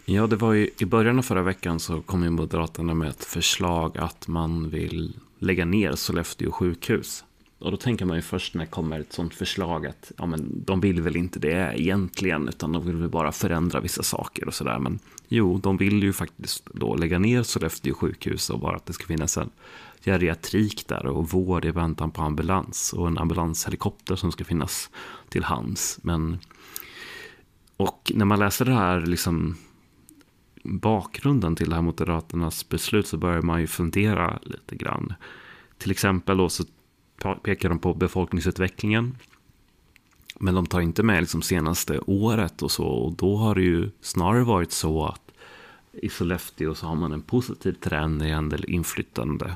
Ja, 0.09 0.27
det 0.27 0.35
var 0.35 0.53
ju 0.53 0.69
i 0.77 0.85
början 0.85 1.17
av 1.17 1.21
förra 1.21 1.41
veckan 1.41 1.79
så 1.79 2.01
kom 2.01 2.23
ju 2.23 2.29
Moderaterna 2.29 2.93
med 2.93 3.09
ett 3.09 3.23
förslag 3.23 3.97
att 3.97 4.27
man 4.27 4.69
vill 4.69 5.19
lägga 5.39 5.65
ner 5.65 5.91
Sollefteå 5.91 6.51
sjukhus. 6.51 7.23
Och 7.59 7.71
då 7.71 7.77
tänker 7.77 8.05
man 8.05 8.15
ju 8.15 8.21
först 8.21 8.53
när 8.53 8.65
det 8.65 8.71
kommer 8.71 8.99
ett 8.99 9.13
sånt 9.13 9.33
förslag 9.33 9.87
att 9.87 10.11
ja, 10.17 10.25
men 10.25 10.63
de 10.65 10.81
vill 10.81 11.01
väl 11.01 11.15
inte 11.15 11.39
det 11.39 11.73
egentligen, 11.75 12.47
utan 12.47 12.71
de 12.71 12.85
vill 12.85 12.95
väl 12.95 13.09
bara 13.09 13.31
förändra 13.31 13.79
vissa 13.79 14.03
saker 14.03 14.47
och 14.47 14.53
sådär. 14.53 14.79
Men 14.79 14.99
jo, 15.27 15.57
de 15.57 15.77
vill 15.77 16.03
ju 16.03 16.13
faktiskt 16.13 16.65
då 16.73 16.95
lägga 16.95 17.19
ner 17.19 17.43
Sollefteå 17.43 17.93
sjukhus 17.93 18.49
och 18.49 18.59
bara 18.59 18.75
att 18.75 18.85
det 18.85 18.93
ska 18.93 19.05
finnas 19.05 19.37
en 19.37 19.49
geriatrik 20.05 20.87
där 20.87 21.05
och 21.05 21.29
vård 21.29 21.65
i 21.65 21.71
väntan 21.71 22.11
på 22.11 22.21
ambulans 22.21 22.93
och 22.93 23.07
en 23.07 23.17
ambulanshelikopter 23.17 24.15
som 24.15 24.31
ska 24.31 24.43
finnas 24.43 24.89
till 25.29 25.43
hands. 25.43 25.99
Men, 26.01 26.39
och 27.77 28.11
när 28.15 28.25
man 28.25 28.39
läser 28.39 28.65
det 28.65 28.73
här 28.73 29.01
liksom 29.01 29.57
bakgrunden 30.67 31.55
till 31.55 31.69
det 31.69 31.75
här 31.75 31.81
Moderaternas 31.81 32.69
beslut 32.69 33.07
så 33.07 33.17
börjar 33.17 33.41
man 33.41 33.61
ju 33.61 33.67
fundera 33.67 34.39
lite 34.43 34.75
grann. 34.75 35.13
Till 35.77 35.91
exempel 35.91 36.37
då 36.37 36.49
så 36.49 36.63
pekar 37.43 37.69
de 37.69 37.79
på 37.79 37.93
befolkningsutvecklingen. 37.93 39.17
Men 40.39 40.55
de 40.55 40.65
tar 40.65 40.81
inte 40.81 41.03
med 41.03 41.21
liksom 41.21 41.41
senaste 41.41 41.99
året 41.99 42.61
och 42.61 42.71
så. 42.71 42.85
Och 42.85 43.13
då 43.13 43.35
har 43.35 43.55
det 43.55 43.61
ju 43.61 43.89
snarare 44.01 44.43
varit 44.43 44.71
så 44.71 45.05
att 45.05 45.31
i 45.91 46.09
Sollefteå 46.09 46.75
så 46.75 46.87
har 46.87 46.95
man 46.95 47.11
en 47.11 47.21
positiv 47.21 47.73
trend 47.73 48.17
när 48.17 48.25
det 48.25 48.31
gäller 48.31 48.69
inflyttande 48.69 49.55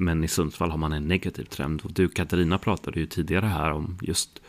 men 0.00 0.24
i 0.24 0.28
Sundsvall 0.28 0.70
har 0.70 0.78
man 0.78 0.92
en 0.92 1.08
negativ 1.08 1.44
trend. 1.44 1.80
Och 1.84 1.92
du 1.92 2.08
Katarina 2.08 2.58
pratade 2.58 3.00
ju 3.00 3.06
tidigare 3.06 3.46
här 3.46 3.72
om 3.72 3.98
just 4.02 4.42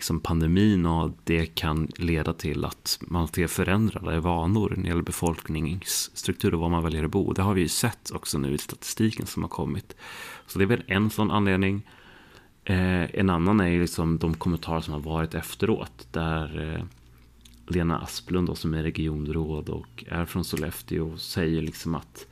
liksom 0.00 0.20
pandemin 0.20 0.86
och 0.86 1.10
det 1.24 1.46
kan 1.46 1.88
leda 1.96 2.32
till 2.32 2.64
att 2.64 2.98
man 3.00 3.28
ser 3.28 3.46
förändrade 3.46 4.20
vanor 4.20 4.72
när 4.76 4.82
det 4.82 4.88
gäller 4.88 5.02
befolkningsstruktur 5.02 6.54
och 6.54 6.60
var 6.60 6.68
man 6.68 6.82
väljer 6.82 7.04
att 7.04 7.10
bo. 7.10 7.32
Det 7.32 7.42
har 7.42 7.54
vi 7.54 7.60
ju 7.60 7.68
sett 7.68 8.10
också 8.10 8.38
nu 8.38 8.54
i 8.54 8.58
statistiken 8.58 9.26
som 9.26 9.42
har 9.42 9.48
kommit. 9.48 9.96
Så 10.46 10.58
det 10.58 10.64
är 10.64 10.66
väl 10.66 10.82
en 10.86 11.10
sån 11.10 11.30
anledning. 11.30 11.82
Eh, 12.64 13.14
en 13.14 13.30
annan 13.30 13.60
är 13.60 13.68
ju 13.68 13.80
liksom 13.80 14.18
de 14.18 14.34
kommentarer 14.34 14.80
som 14.80 14.94
har 14.94 15.00
varit 15.00 15.34
efteråt. 15.34 16.08
Där 16.12 16.74
eh, 16.74 16.84
Lena 17.66 17.98
Asplund 17.98 18.48
då, 18.48 18.54
som 18.54 18.74
är 18.74 18.82
regionråd 18.82 19.68
och 19.68 20.04
är 20.08 20.24
från 20.24 20.44
Sollefteå 20.44 21.16
säger 21.16 21.62
liksom 21.62 21.94
att 21.94 22.26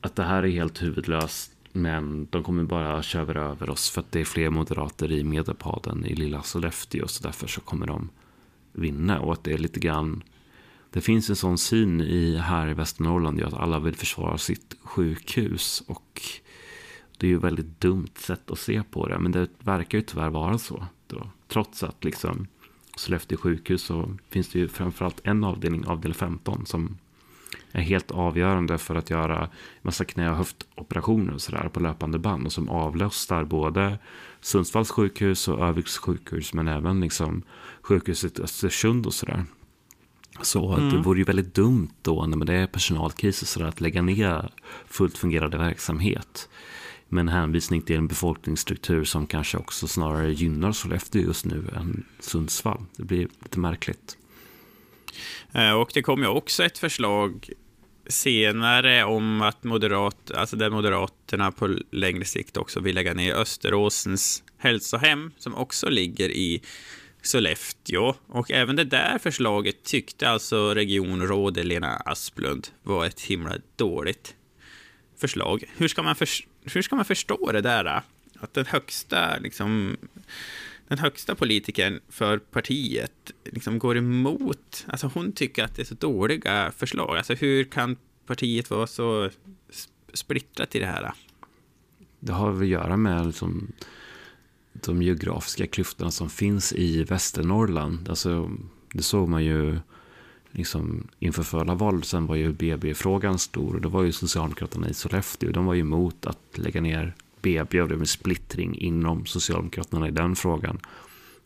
att 0.00 0.16
det 0.16 0.22
här 0.22 0.42
är 0.42 0.50
helt 0.50 0.82
huvudlöst. 0.82 1.51
Men 1.72 2.26
de 2.30 2.42
kommer 2.42 2.64
bara 2.64 3.02
köra 3.02 3.42
över 3.42 3.70
oss 3.70 3.90
för 3.90 4.00
att 4.00 4.12
det 4.12 4.20
är 4.20 4.24
fler 4.24 4.50
moderater 4.50 5.12
i 5.12 5.24
Medelpaden 5.24 6.06
i 6.06 6.14
lilla 6.14 6.42
Sollefteå. 6.42 7.08
Så 7.08 7.22
därför 7.22 7.46
så 7.46 7.60
kommer 7.60 7.86
de 7.86 8.10
vinna. 8.72 9.20
Och 9.20 9.32
att 9.32 9.44
det 9.44 9.52
är 9.52 9.58
lite 9.58 9.80
grann... 9.80 10.22
Det 10.90 11.00
finns 11.00 11.30
en 11.30 11.36
sån 11.36 11.58
syn 11.58 12.00
i, 12.00 12.36
här 12.36 12.68
i 12.68 12.74
Västernorrland 12.74 13.42
att 13.42 13.54
alla 13.54 13.78
vill 13.78 13.94
försvara 13.94 14.38
sitt 14.38 14.76
sjukhus. 14.82 15.82
Och 15.86 16.22
det 17.18 17.26
är 17.26 17.30
ju 17.30 17.36
ett 17.36 17.44
väldigt 17.44 17.80
dumt 17.80 18.14
sätt 18.18 18.50
att 18.50 18.58
se 18.58 18.82
på 18.82 19.08
det. 19.08 19.18
Men 19.18 19.32
det 19.32 19.48
verkar 19.58 19.98
ju 19.98 20.02
tyvärr 20.02 20.30
vara 20.30 20.58
så. 20.58 20.86
Då. 21.06 21.28
Trots 21.48 21.82
att 21.82 22.04
liksom 22.04 22.46
Sollefteå 22.96 23.38
sjukhus 23.38 23.82
så 23.82 24.16
finns 24.28 24.48
det 24.48 24.58
ju 24.58 24.68
framförallt 24.68 25.20
en 25.24 25.44
avdelning, 25.44 25.86
avdelning 25.86 26.14
15, 26.14 26.66
som 26.66 26.98
är 27.72 27.82
helt 27.82 28.10
avgörande 28.10 28.78
för 28.78 28.94
att 28.94 29.10
göra 29.10 29.48
massa 29.82 30.04
knä 30.04 30.30
och 30.30 30.36
höftoperationer 30.36 31.34
och 31.34 31.40
sådär 31.40 31.68
på 31.72 31.80
löpande 31.80 32.18
band 32.18 32.46
och 32.46 32.52
som 32.52 32.68
avlastar 32.68 33.44
både 33.44 33.98
Sundsvalls 34.40 34.90
sjukhus 34.90 35.48
och 35.48 35.66
Öviks 35.66 35.98
sjukhus 35.98 36.54
men 36.54 36.68
även 36.68 37.00
liksom 37.00 37.42
sjukhuset 37.82 38.40
Östersund 38.40 39.06
och 39.06 39.14
sådär. 39.14 39.44
Så 40.42 40.74
mm. 40.74 40.90
det 40.90 40.96
vore 40.96 41.18
ju 41.18 41.24
väldigt 41.24 41.54
dumt 41.54 41.90
då 42.02 42.26
när 42.26 42.44
det 42.44 42.54
är 42.54 42.66
personalkris 42.66 43.42
och 43.42 43.48
sådär 43.48 43.66
att 43.66 43.80
lägga 43.80 44.02
ner 44.02 44.50
fullt 44.86 45.18
fungerande 45.18 45.58
verksamhet. 45.58 46.48
Med 47.08 47.20
en 47.20 47.28
hänvisning 47.28 47.82
till 47.82 47.96
en 47.96 48.08
befolkningsstruktur 48.08 49.04
som 49.04 49.26
kanske 49.26 49.58
också 49.58 49.88
snarare 49.88 50.32
gynnar 50.32 50.72
Sollefteå 50.72 51.22
just 51.22 51.44
nu 51.44 51.64
än 51.76 52.04
Sundsvall. 52.20 52.84
Det 52.96 53.04
blir 53.04 53.28
lite 53.42 53.58
märkligt. 53.58 54.16
Eh, 55.52 55.72
och 55.72 55.90
det 55.94 56.02
kom 56.02 56.20
ju 56.20 56.28
också 56.28 56.64
ett 56.64 56.78
förslag 56.78 57.50
senare 58.06 59.04
om 59.04 59.42
att 59.42 59.64
moderat, 59.64 60.30
alltså 60.30 60.56
där 60.56 60.70
Moderaterna 60.70 61.52
på 61.52 61.76
längre 61.90 62.24
sikt 62.24 62.56
också 62.56 62.80
vill 62.80 62.94
lägga 62.94 63.14
ner 63.14 63.34
Österåsens 63.34 64.42
hälsohem, 64.58 65.30
som 65.38 65.54
också 65.54 65.88
ligger 65.88 66.28
i 66.30 66.62
Sollefteå. 67.22 68.14
Och 68.26 68.50
även 68.50 68.76
det 68.76 68.84
där 68.84 69.18
förslaget 69.18 69.84
tyckte 69.84 70.28
alltså 70.28 70.74
regionrådet 70.74 71.66
Lena 71.66 71.96
Asplund 71.96 72.68
var 72.82 73.06
ett 73.06 73.20
himla 73.20 73.54
dåligt 73.76 74.34
förslag. 75.20 75.64
Hur 75.76 75.88
ska 75.88 76.02
man, 76.02 76.16
för, 76.16 76.28
hur 76.74 76.82
ska 76.82 76.96
man 76.96 77.04
förstå 77.04 77.52
det 77.52 77.60
där? 77.60 78.02
Att 78.40 78.54
den 78.54 78.66
högsta 78.66 79.38
liksom, 79.38 79.96
den 80.88 80.98
högsta 80.98 81.34
politikern 81.34 82.00
för 82.08 82.38
partiet 82.38 83.32
liksom 83.44 83.78
går 83.78 83.96
emot. 83.96 84.86
Alltså 84.88 85.10
hon 85.14 85.32
tycker 85.32 85.64
att 85.64 85.74
det 85.76 85.82
är 85.82 85.86
så 85.86 85.94
dåliga 85.94 86.72
förslag. 86.76 87.16
Alltså 87.16 87.34
hur 87.34 87.64
kan 87.64 87.96
partiet 88.26 88.70
vara 88.70 88.86
så 88.86 89.30
splittrat 90.12 90.74
i 90.74 90.78
det 90.78 90.86
här? 90.86 91.12
Det 92.20 92.32
har 92.32 92.52
väl 92.52 92.62
att 92.62 92.68
göra 92.68 92.96
med 92.96 93.26
liksom, 93.26 93.72
de 94.72 95.02
geografiska 95.02 95.66
klyftorna 95.66 96.10
som 96.10 96.30
finns 96.30 96.72
i 96.72 97.04
Västernorrland. 97.04 98.08
Alltså, 98.08 98.50
det 98.92 99.02
såg 99.02 99.28
man 99.28 99.44
ju 99.44 99.78
liksom, 100.50 101.08
inför 101.18 101.42
förra 101.42 101.74
valet. 101.74 102.04
Sen 102.04 102.26
var 102.26 102.36
ju 102.36 102.52
BB-frågan 102.52 103.38
stor. 103.38 103.74
Och 103.74 103.80
det 103.80 103.88
var 103.88 104.02
ju 104.02 104.12
Socialdemokraterna 104.12 104.88
i 104.88 104.94
Sollefteå. 104.94 105.50
De 105.50 105.66
var 105.66 105.74
ju 105.74 105.80
emot 105.80 106.26
att 106.26 106.58
lägga 106.58 106.80
ner 106.80 107.14
BB 107.42 107.86
det 107.86 107.96
med 107.96 108.08
splittring 108.08 108.78
inom 108.78 109.26
Socialdemokraterna 109.26 110.08
i 110.08 110.10
den 110.10 110.36
frågan. 110.36 110.80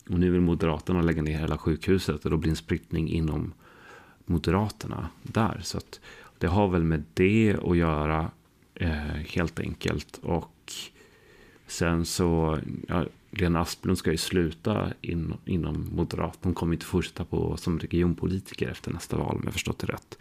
Och 0.09 0.19
nu 0.19 0.29
vill 0.29 0.41
Moderaterna 0.41 1.01
lägga 1.01 1.21
ner 1.21 1.39
hela 1.39 1.57
sjukhuset 1.57 2.25
och 2.25 2.31
då 2.31 2.37
blir 2.37 2.49
det 2.49 2.51
en 2.51 2.55
splittring 2.55 3.09
inom 3.09 3.53
Moderaterna 4.25 5.09
där. 5.23 5.59
Så 5.63 5.77
att 5.77 5.99
det 6.37 6.47
har 6.47 6.67
väl 6.67 6.83
med 6.83 7.03
det 7.13 7.55
att 7.63 7.77
göra 7.77 8.31
eh, 8.75 8.91
helt 9.27 9.59
enkelt. 9.59 10.19
Och 10.21 10.73
sen 11.67 12.05
så, 12.05 12.59
ja, 12.87 13.05
Lena 13.29 13.59
Asplund 13.59 13.97
ska 13.97 14.11
ju 14.11 14.17
sluta 14.17 14.93
in, 15.01 15.33
inom 15.45 15.89
Moderaterna. 15.95 16.41
Hon 16.41 16.53
kommer 16.53 16.73
inte 16.73 16.85
fortsätta 16.85 17.25
på, 17.25 17.57
som 17.57 17.79
regionpolitiker 17.79 18.69
efter 18.69 18.91
nästa 18.91 19.17
val 19.17 19.35
om 19.35 19.41
jag 19.43 19.53
förstått 19.53 19.79
det 19.79 19.87
rätt. 19.87 20.17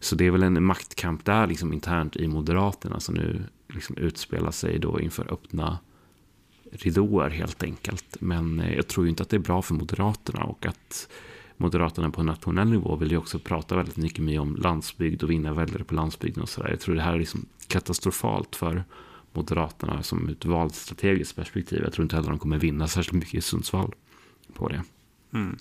Så 0.00 0.16
det 0.16 0.26
är 0.26 0.30
väl 0.30 0.42
en 0.42 0.64
maktkamp 0.64 1.24
där 1.24 1.46
liksom 1.46 1.72
internt 1.72 2.16
i 2.16 2.28
Moderaterna 2.28 3.00
som 3.00 3.14
nu 3.14 3.42
liksom 3.68 3.96
utspelar 3.96 4.50
sig 4.50 4.78
då 4.78 5.00
inför 5.00 5.32
öppna 5.32 5.78
ridåer 6.72 7.30
helt 7.30 7.62
enkelt. 7.62 8.16
Men 8.20 8.60
eh, 8.60 8.74
jag 8.74 8.88
tror 8.88 9.06
ju 9.06 9.10
inte 9.10 9.22
att 9.22 9.28
det 9.28 9.36
är 9.36 9.40
bra 9.40 9.62
för 9.62 9.74
Moderaterna 9.74 10.44
och 10.44 10.66
att 10.66 11.08
Moderaterna 11.56 12.10
på 12.10 12.22
nationell 12.22 12.68
nivå 12.70 12.96
vill 12.96 13.10
ju 13.10 13.16
också 13.16 13.38
prata 13.38 13.76
väldigt 13.76 13.96
mycket 13.96 14.24
mer 14.24 14.40
om 14.40 14.56
landsbygd 14.56 15.22
och 15.22 15.30
vinna 15.30 15.52
väljare 15.52 15.84
på 15.84 15.94
landsbygden 15.94 16.42
och 16.42 16.48
sådär. 16.48 16.70
Jag 16.70 16.80
tror 16.80 16.94
det 16.94 17.02
här 17.02 17.14
är 17.14 17.18
liksom 17.18 17.46
katastrofalt 17.66 18.56
för 18.56 18.84
Moderaterna 19.32 20.02
som 20.02 20.28
ett 20.28 20.44
valstrategiskt 20.44 21.36
perspektiv. 21.36 21.80
Jag 21.82 21.92
tror 21.92 22.02
inte 22.02 22.16
heller 22.16 22.28
de 22.28 22.38
kommer 22.38 22.58
vinna 22.58 22.88
särskilt 22.88 23.12
mycket 23.12 23.34
i 23.34 23.40
Sundsvall 23.40 23.94
på 24.54 24.68
det. 24.68 24.82
Mm. 25.32 25.56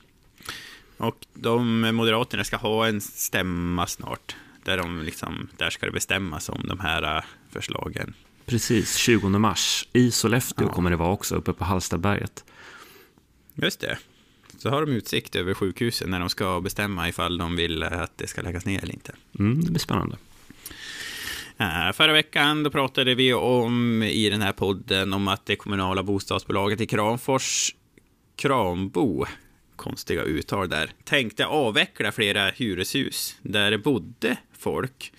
Och 1.00 1.26
de 1.34 1.82
Moderaterna 1.96 2.44
ska 2.44 2.58
ha 2.58 2.88
en 2.88 3.02
stämma 3.02 3.88
snart. 3.88 4.36
Där, 4.64 4.78
de 4.78 5.02
liksom, 5.02 5.50
där 5.58 5.70
ska 5.70 5.86
det 5.86 5.92
bestämmas 5.92 6.50
om 6.50 6.62
de 6.68 6.80
här 6.80 7.18
äh, 7.18 7.24
förslagen. 7.50 8.14
Precis, 8.46 8.96
20 8.96 9.30
mars. 9.30 9.88
I 9.94 10.12
Sollefteå 10.12 10.68
ja. 10.68 10.74
kommer 10.74 10.90
det 10.90 10.96
vara 10.96 11.12
också, 11.12 11.36
uppe 11.36 11.54
på 11.54 11.64
Hallstaberget. 11.64 12.44
Just 13.56 13.80
det. 13.80 13.98
Så 14.58 14.70
har 14.70 14.86
de 14.86 14.92
utsikt 14.92 15.36
över 15.36 15.54
sjukhusen 15.54 16.10
när 16.10 16.20
de 16.20 16.30
ska 16.30 16.62
bestämma 16.62 17.10
ifall 17.10 17.38
de 17.38 17.56
vill 17.56 17.84
att 17.84 18.18
det 18.18 18.28
ska 18.28 18.42
läggas 18.42 18.66
ner 18.66 18.84
eller 18.84 18.94
inte. 18.94 19.16
Mm, 19.40 19.64
det 19.64 19.72
blir 19.72 19.80
spännande. 19.80 20.18
Äh, 21.58 21.92
förra 21.94 22.14
veckan 22.14 22.64
då 22.64 22.70
pratade 22.70 23.16
vi 23.16 23.34
om 23.34 24.04
i 24.04 24.30
den 24.30 24.42
här 24.42 24.52
podden 24.52 25.14
om 25.14 25.28
att 25.28 25.46
det 25.46 25.56
kommunala 25.56 26.04
bostadsbolaget 26.04 26.82
i 26.82 26.88
Kramfors, 26.88 27.76
Krambo, 28.36 29.26
konstiga 29.80 30.24
uttal 30.24 30.70
där, 30.70 30.92
tänkte 31.04 31.46
avveckla 31.46 32.12
flera 32.12 32.50
hyreshus 32.50 33.36
där 33.42 33.72
det 33.72 33.78
bodde 33.78 34.38
folk. 34.58 35.12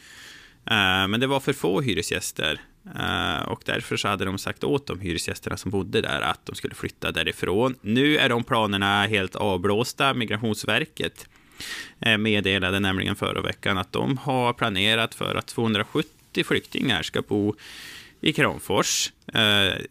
Eh, 0.66 1.08
men 1.08 1.20
det 1.20 1.26
var 1.26 1.40
för 1.40 1.52
få 1.52 1.80
hyresgäster. 1.80 2.60
Eh, 2.98 3.48
och 3.48 3.62
därför 3.64 3.96
så 3.96 4.08
hade 4.08 4.24
de 4.24 4.38
sagt 4.38 4.64
åt 4.64 4.86
de 4.86 5.00
hyresgästerna 5.00 5.56
som 5.56 5.70
bodde 5.70 6.00
där 6.00 6.20
att 6.20 6.46
de 6.46 6.54
skulle 6.56 6.74
flytta 6.74 7.12
därifrån. 7.12 7.74
Nu 7.80 8.18
är 8.18 8.28
de 8.28 8.44
planerna 8.44 9.06
helt 9.06 9.36
avblåsta. 9.36 10.14
Migrationsverket 10.14 11.28
eh, 12.00 12.18
meddelade 12.18 12.80
nämligen 12.80 13.16
förra 13.16 13.42
veckan 13.42 13.78
att 13.78 13.92
de 13.92 14.18
har 14.18 14.52
planerat 14.52 15.14
för 15.14 15.34
att 15.34 15.46
270 15.46 16.44
flyktingar 16.44 17.02
ska 17.02 17.22
bo 17.22 17.54
i 18.20 18.32
Kramfors, 18.32 19.12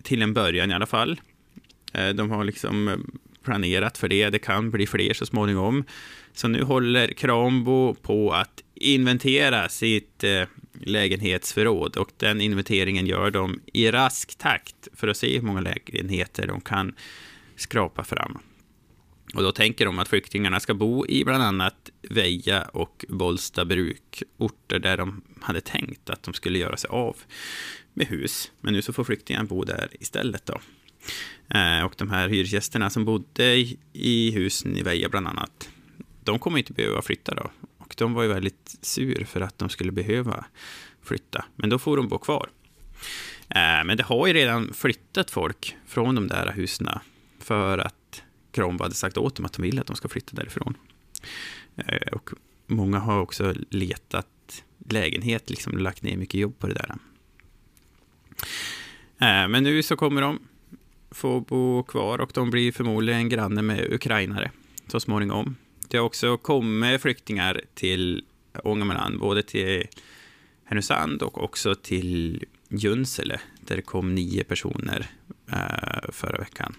till 0.04 0.22
en 0.22 0.34
början 0.34 0.72
i 0.72 0.74
alla 0.74 0.86
fall. 0.86 1.22
De 2.16 2.32
har 2.32 2.44
liksom 2.44 3.04
planerat 3.50 3.98
för 3.98 4.08
det. 4.08 4.30
Det 4.30 4.40
kan 4.40 4.72
bli 4.72 4.88
fler 4.88 5.14
så 5.14 5.26
småningom. 5.26 5.84
Så 6.34 6.48
nu 6.48 6.64
håller 6.64 7.08
Krambo 7.08 7.94
på 7.94 8.32
att 8.32 8.64
inventera 8.76 9.70
sitt 9.70 10.24
eh, 10.24 10.44
lägenhetsförråd 10.82 11.98
och 11.98 12.10
den 12.18 12.42
inventeringen 12.42 13.08
gör 13.08 13.32
de 13.32 13.60
i 13.74 13.92
rask 13.92 14.38
takt 14.38 14.88
för 14.94 15.08
att 15.08 15.18
se 15.18 15.36
hur 15.36 15.46
många 15.46 15.62
lägenheter 15.62 16.48
de 16.48 16.62
kan 16.62 16.96
skrapa 17.56 18.04
fram. 18.04 18.40
Och 19.34 19.44
då 19.44 19.52
tänker 19.52 19.86
de 19.86 20.00
att 20.00 20.08
flyktingarna 20.08 20.60
ska 20.60 20.74
bo 20.74 21.08
i 21.08 21.26
bland 21.26 21.44
annat 21.44 21.90
Veja 22.10 22.62
och 22.64 23.06
Bollstabruk, 23.10 24.24
orter 24.38 24.80
där 24.80 24.98
de 24.98 25.22
hade 25.42 25.62
tänkt 25.62 26.10
att 26.10 26.24
de 26.24 26.34
skulle 26.34 26.60
göra 26.60 26.78
sig 26.78 26.88
av 26.90 27.18
med 27.94 28.08
hus. 28.08 28.52
Men 28.62 28.74
nu 28.74 28.82
så 28.82 28.94
får 28.94 29.04
flyktingarna 29.04 29.46
bo 29.46 29.64
där 29.64 29.90
istället 30.00 30.46
då. 30.46 30.60
Eh, 31.50 31.86
och 31.86 31.94
de 31.98 32.10
här 32.10 32.30
hyresgästerna 32.30 32.90
som 32.90 33.06
bodde 33.06 33.66
i, 33.94 34.32
husen 34.32 34.78
i 34.78 34.84
Veja 34.84 35.10
bland 35.10 35.28
annat, 35.28 35.70
de 36.24 36.40
kommer 36.40 36.58
inte 36.58 36.74
behöva 36.74 37.02
flytta 37.02 37.36
då. 37.36 37.52
Och 37.78 37.96
de 37.98 38.14
var 38.14 38.24
ju 38.24 38.30
väldigt 38.30 38.78
sur 38.82 39.26
för 39.26 39.42
att 39.42 39.58
de 39.58 39.70
skulle 39.70 39.92
behöva 39.92 40.46
flytta, 41.02 41.46
men 41.56 41.70
då 41.70 41.80
får 41.80 41.98
de 41.98 42.08
bo 42.08 42.18
kvar. 42.18 42.50
Eh, 43.50 43.84
men 43.86 43.98
det 43.98 44.04
har 44.04 44.28
ju 44.28 44.34
redan 44.34 44.74
flyttat 44.74 45.32
folk 45.32 45.76
från 45.88 46.16
de 46.16 46.28
där 46.28 46.52
husen 46.52 46.90
för 47.40 47.78
att 47.78 48.24
Kronbo 48.52 48.84
hade 48.84 48.96
sagt 48.96 49.18
åt 49.18 49.36
dem 49.36 49.46
att 49.46 49.54
de 49.54 49.62
vill 49.62 49.80
att 49.80 49.88
de 49.88 49.96
ska 49.96 50.10
flytta 50.10 50.36
därifrån. 50.36 50.78
Eh, 51.76 52.14
och 52.14 52.30
många 52.68 53.00
har 53.00 53.20
också 53.20 53.54
letat 53.70 54.64
lägenhet, 54.90 55.50
liksom 55.50 55.78
lagt 55.78 56.04
ner 56.04 56.18
mycket 56.18 56.40
jobb 56.40 56.60
på 56.60 56.68
det 56.68 56.74
där. 56.74 56.96
Men 59.48 59.64
nu 59.64 59.84
så 59.84 59.96
kommer 59.96 60.22
de 60.22 60.40
få 61.12 61.40
bo 61.40 61.84
kvar 61.84 62.22
och 62.22 62.32
de 62.34 62.50
blir 62.50 62.72
förmodligen 62.72 63.30
granne 63.30 63.62
med 63.62 63.94
ukrainare 63.94 64.52
så 64.88 65.00
småningom. 65.00 65.56
Det 65.88 65.98
har 65.98 66.06
också 66.06 66.38
kommit 66.38 67.02
flyktingar 67.02 67.62
till 67.74 68.24
Ångermanland, 68.64 69.20
både 69.20 69.44
till 69.44 69.88
Härnösand 70.64 71.22
och 71.22 71.44
också 71.44 71.76
till 71.76 72.46
Junsele, 72.70 73.40
där 73.62 73.76
det 73.76 73.82
kom 73.82 74.16
nio 74.16 74.44
personer 74.44 75.06
eh, 75.52 76.12
förra 76.12 76.38
veckan. 76.38 76.76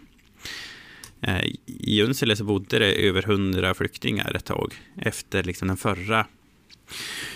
Eh, 1.21 1.45
I 1.67 1.97
Junsele 1.97 2.37
så 2.37 2.45
bodde 2.45 2.79
det 2.79 2.93
över 2.93 3.23
hundra 3.23 3.75
flyktingar 3.75 4.37
ett 4.37 4.45
tag 4.45 4.75
efter 4.97 5.43
liksom 5.43 5.69
den 5.69 5.77
förra 5.77 6.27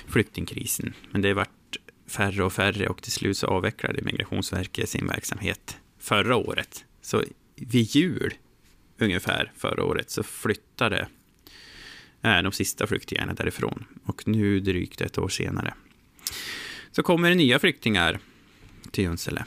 flyktingkrisen. 0.09 0.93
Men 1.11 1.23
det 1.23 1.29
har 1.29 1.35
varit 1.35 1.77
färre 2.07 2.45
och 2.45 2.53
färre 2.53 2.89
och 2.89 3.03
till 3.03 3.13
slut 3.13 3.37
så 3.37 3.47
avvecklade 3.47 4.03
Migrationsverket 4.03 4.89
sin 4.89 5.07
verksamhet 5.07 5.79
förra 6.05 6.37
året. 6.37 6.85
Så 7.03 7.25
vid 7.57 7.83
jul 7.83 8.35
ungefär 8.99 9.53
förra 9.57 9.85
året 9.85 10.11
så 10.11 10.23
flyttade 10.23 11.09
eh, 12.23 12.43
de 12.43 12.53
sista 12.53 12.87
flyktingarna 12.87 13.35
därifrån. 13.35 13.85
Och 14.05 14.29
nu 14.29 14.61
drygt 14.61 15.01
ett 15.01 15.19
år 15.19 15.29
senare 15.29 15.75
så 16.93 17.03
kommer 17.03 17.29
det 17.29 17.35
nya 17.35 17.59
flyktingar 17.59 18.19
till 18.91 19.05
Junsele. 19.05 19.45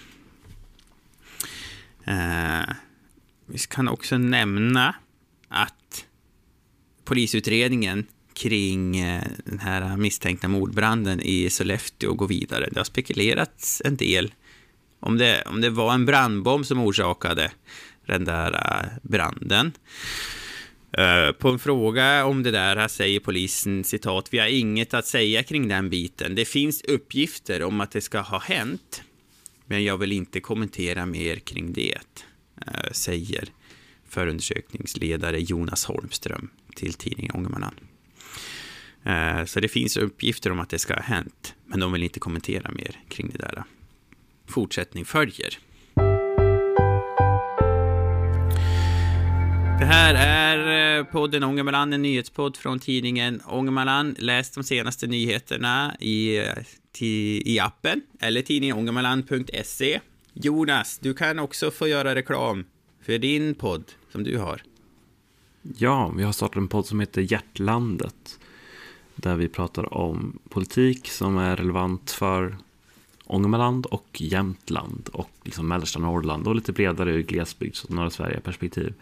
Eh, 2.06 2.74
vi 3.46 3.58
kan 3.70 3.88
också 3.88 4.18
nämna 4.18 4.96
att 5.48 6.06
polisutredningen 7.06 8.08
kring 8.34 9.00
eh, 9.00 9.24
den 9.46 9.60
här 9.60 9.98
misstänkta 9.98 10.48
mordbranden 10.48 11.22
i 11.22 11.50
Sollefteå 11.50 12.14
går 12.14 12.28
vidare. 12.28 12.70
Det 12.72 12.80
har 12.80 12.86
spekulerats 12.86 13.82
en 13.86 13.96
del 13.96 14.34
om 15.00 15.18
det, 15.18 15.44
om 15.46 15.62
det 15.62 15.70
var 15.70 15.94
en 15.94 16.06
brandbomb 16.06 16.66
som 16.66 16.80
orsakade 16.80 17.52
den 18.06 18.26
där 18.26 18.54
eh, 18.54 18.90
branden. 19.02 19.72
Eh, 20.92 21.32
på 21.32 21.50
en 21.50 21.60
fråga 21.60 22.26
om 22.26 22.44
det 22.44 22.52
där 22.52 22.88
säger 22.88 23.20
polisen 23.20 23.84
citat, 23.84 24.30
vi 24.32 24.40
har 24.40 24.48
inget 24.48 24.94
att 24.94 25.06
säga 25.06 25.44
kring 25.44 25.68
den 25.68 25.90
biten. 25.90 26.36
Det 26.36 26.46
finns 26.46 26.82
uppgifter 26.82 27.64
om 27.64 27.82
att 27.82 27.92
det 27.92 28.02
ska 28.02 28.20
ha 28.20 28.40
hänt, 28.40 29.04
men 29.66 29.84
jag 29.84 29.98
vill 29.98 30.12
inte 30.12 30.40
kommentera 30.40 31.06
mer 31.06 31.36
kring 31.36 31.74
det, 31.74 31.98
eh, 32.68 32.92
säger 32.92 33.50
förundersökningsledare 34.10 35.40
Jonas 35.40 35.86
Holmström 35.86 36.50
till 36.76 36.94
tidningen 36.94 37.36
Ångermanland. 37.36 37.76
Så 39.46 39.60
det 39.60 39.68
finns 39.68 39.98
uppgifter 39.98 40.52
om 40.52 40.60
att 40.60 40.70
det 40.70 40.80
ska 40.80 40.94
ha 40.94 41.02
hänt, 41.02 41.56
men 41.66 41.80
de 41.80 41.92
vill 41.92 42.04
inte 42.04 42.20
kommentera 42.20 42.72
mer 42.72 43.00
kring 43.10 43.30
det 43.30 43.38
där. 43.38 43.64
Fortsättning 44.48 45.06
följer. 45.06 45.60
Det 49.80 49.86
här 49.86 50.14
är 50.14 50.98
eh, 50.98 51.06
podden 51.06 51.44
Ångermanland, 51.44 51.94
en 51.94 52.02
nyhetspodd 52.02 52.58
från 52.58 52.80
tidningen 52.80 53.42
Ångermanland. 53.46 54.16
Läs 54.20 54.52
de 54.52 54.64
senaste 54.64 55.08
nyheterna 55.08 55.96
i, 56.00 56.42
i 57.46 57.60
appen 57.60 58.02
eller 58.20 58.42
tidningen 58.42 58.78
ångermanland.se. 58.78 60.00
Jonas, 60.34 61.00
du 61.00 61.14
kan 61.14 61.40
också 61.40 61.72
få 61.72 61.88
göra 61.88 62.16
reklam 62.16 62.66
för 63.02 63.18
din 63.18 63.56
podd 63.56 63.84
som 64.12 64.24
du 64.24 64.38
har. 64.38 64.62
Ja, 65.78 66.14
vi 66.18 66.24
har 66.24 66.32
startat 66.32 66.56
en 66.56 66.68
podd 66.68 66.86
som 66.86 67.00
heter 67.00 67.22
Hjärtlandet. 67.22 68.40
Där 69.16 69.36
vi 69.36 69.48
pratar 69.48 69.94
om 69.94 70.40
politik 70.50 71.10
som 71.10 71.38
är 71.38 71.56
relevant 71.56 72.12
för 72.12 72.58
Ångermanland 73.28 73.86
och 73.86 74.08
Jämtland 74.14 75.10
och 75.14 75.30
liksom 75.44 75.68
mellersta 75.68 76.00
Norrland 76.00 76.48
och 76.48 76.56
lite 76.56 76.74
bredare 76.74 77.12
ur 77.12 77.24
glesbygds 77.24 77.84
och 77.84 77.92
norra 77.92 78.10
Sverige-perspektiv. 78.10 78.94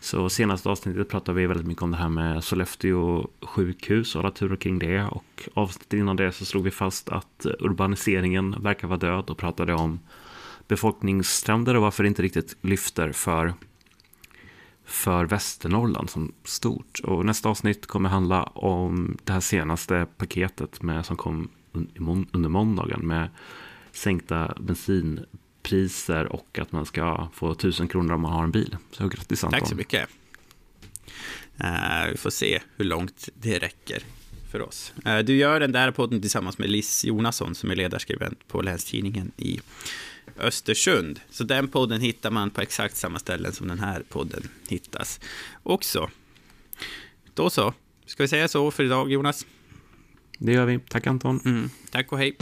Så 0.00 0.28
senaste 0.28 0.68
avsnittet 0.68 1.08
pratade 1.08 1.40
vi 1.40 1.46
väldigt 1.46 1.66
mycket 1.66 1.82
om 1.82 1.90
det 1.90 1.96
här 1.96 2.08
med 2.08 2.44
Sollefteå 2.44 3.28
sjukhus 3.42 4.14
och 4.14 4.20
alla 4.20 4.30
turer 4.30 4.56
kring 4.56 4.78
det 4.78 5.04
och 5.04 5.48
avsnittet 5.54 5.92
innan 5.92 6.16
det 6.16 6.32
så 6.32 6.44
slog 6.44 6.64
vi 6.64 6.70
fast 6.70 7.08
att 7.08 7.46
urbaniseringen 7.60 8.56
verkar 8.60 8.88
vara 8.88 8.98
död 8.98 9.30
och 9.30 9.38
pratade 9.38 9.74
om 9.74 10.00
befolkningstrender 10.68 11.74
och 11.76 11.82
varför 11.82 12.02
det 12.02 12.08
inte 12.08 12.22
riktigt 12.22 12.56
lyfter 12.60 13.12
för 13.12 13.54
för 14.84 15.24
Västernorrland 15.24 16.10
som 16.10 16.32
stort. 16.44 17.00
Och 17.04 17.26
nästa 17.26 17.48
avsnitt 17.48 17.86
kommer 17.86 18.08
handla 18.08 18.42
om 18.42 19.16
det 19.24 19.32
här 19.32 19.40
senaste 19.40 20.06
paketet 20.16 20.82
med, 20.82 21.06
som 21.06 21.16
kom 21.16 21.48
under 22.32 22.48
måndagen 22.48 23.06
med 23.06 23.28
sänkta 23.92 24.56
bensinpriser 24.60 26.32
och 26.32 26.58
att 26.58 26.72
man 26.72 26.86
ska 26.86 27.28
få 27.34 27.54
tusen 27.54 27.88
kronor 27.88 28.14
om 28.14 28.20
man 28.20 28.32
har 28.32 28.44
en 28.44 28.50
bil. 28.50 28.76
Så 28.90 29.08
grattis 29.08 29.44
Anton. 29.44 29.60
Tack 29.60 29.68
så 29.68 29.74
mycket. 29.74 30.08
Uh, 31.64 32.10
vi 32.10 32.16
får 32.16 32.30
se 32.30 32.60
hur 32.76 32.84
långt 32.84 33.28
det 33.34 33.58
räcker 33.58 34.02
för 34.50 34.62
oss. 34.62 34.92
Uh, 35.06 35.18
du 35.18 35.36
gör 35.36 35.60
den 35.60 35.72
där 35.72 35.90
podden 35.90 36.20
tillsammans 36.20 36.58
med 36.58 36.70
Liss 36.70 37.04
Jonasson 37.04 37.54
som 37.54 37.70
är 37.70 37.76
ledarskribent 37.76 38.48
på 38.48 38.62
Länstidningen 38.62 39.32
i 39.36 39.60
Östersund. 40.38 41.20
Så 41.30 41.44
den 41.44 41.68
podden 41.68 42.00
hittar 42.00 42.30
man 42.30 42.50
på 42.50 42.60
exakt 42.60 42.96
samma 42.96 43.18
ställen 43.18 43.52
som 43.52 43.68
den 43.68 43.78
här 43.78 44.02
podden 44.08 44.48
hittas 44.68 45.20
också. 45.62 46.10
Då 47.34 47.50
så. 47.50 47.74
Ska 48.06 48.22
vi 48.22 48.28
säga 48.28 48.48
så 48.48 48.70
för 48.70 48.84
idag, 48.84 49.12
Jonas? 49.12 49.46
Det 50.38 50.52
gör 50.52 50.66
vi. 50.66 50.78
Tack 50.78 51.06
Anton. 51.06 51.40
Mm. 51.44 51.70
Tack 51.90 52.12
och 52.12 52.18
hej. 52.18 52.36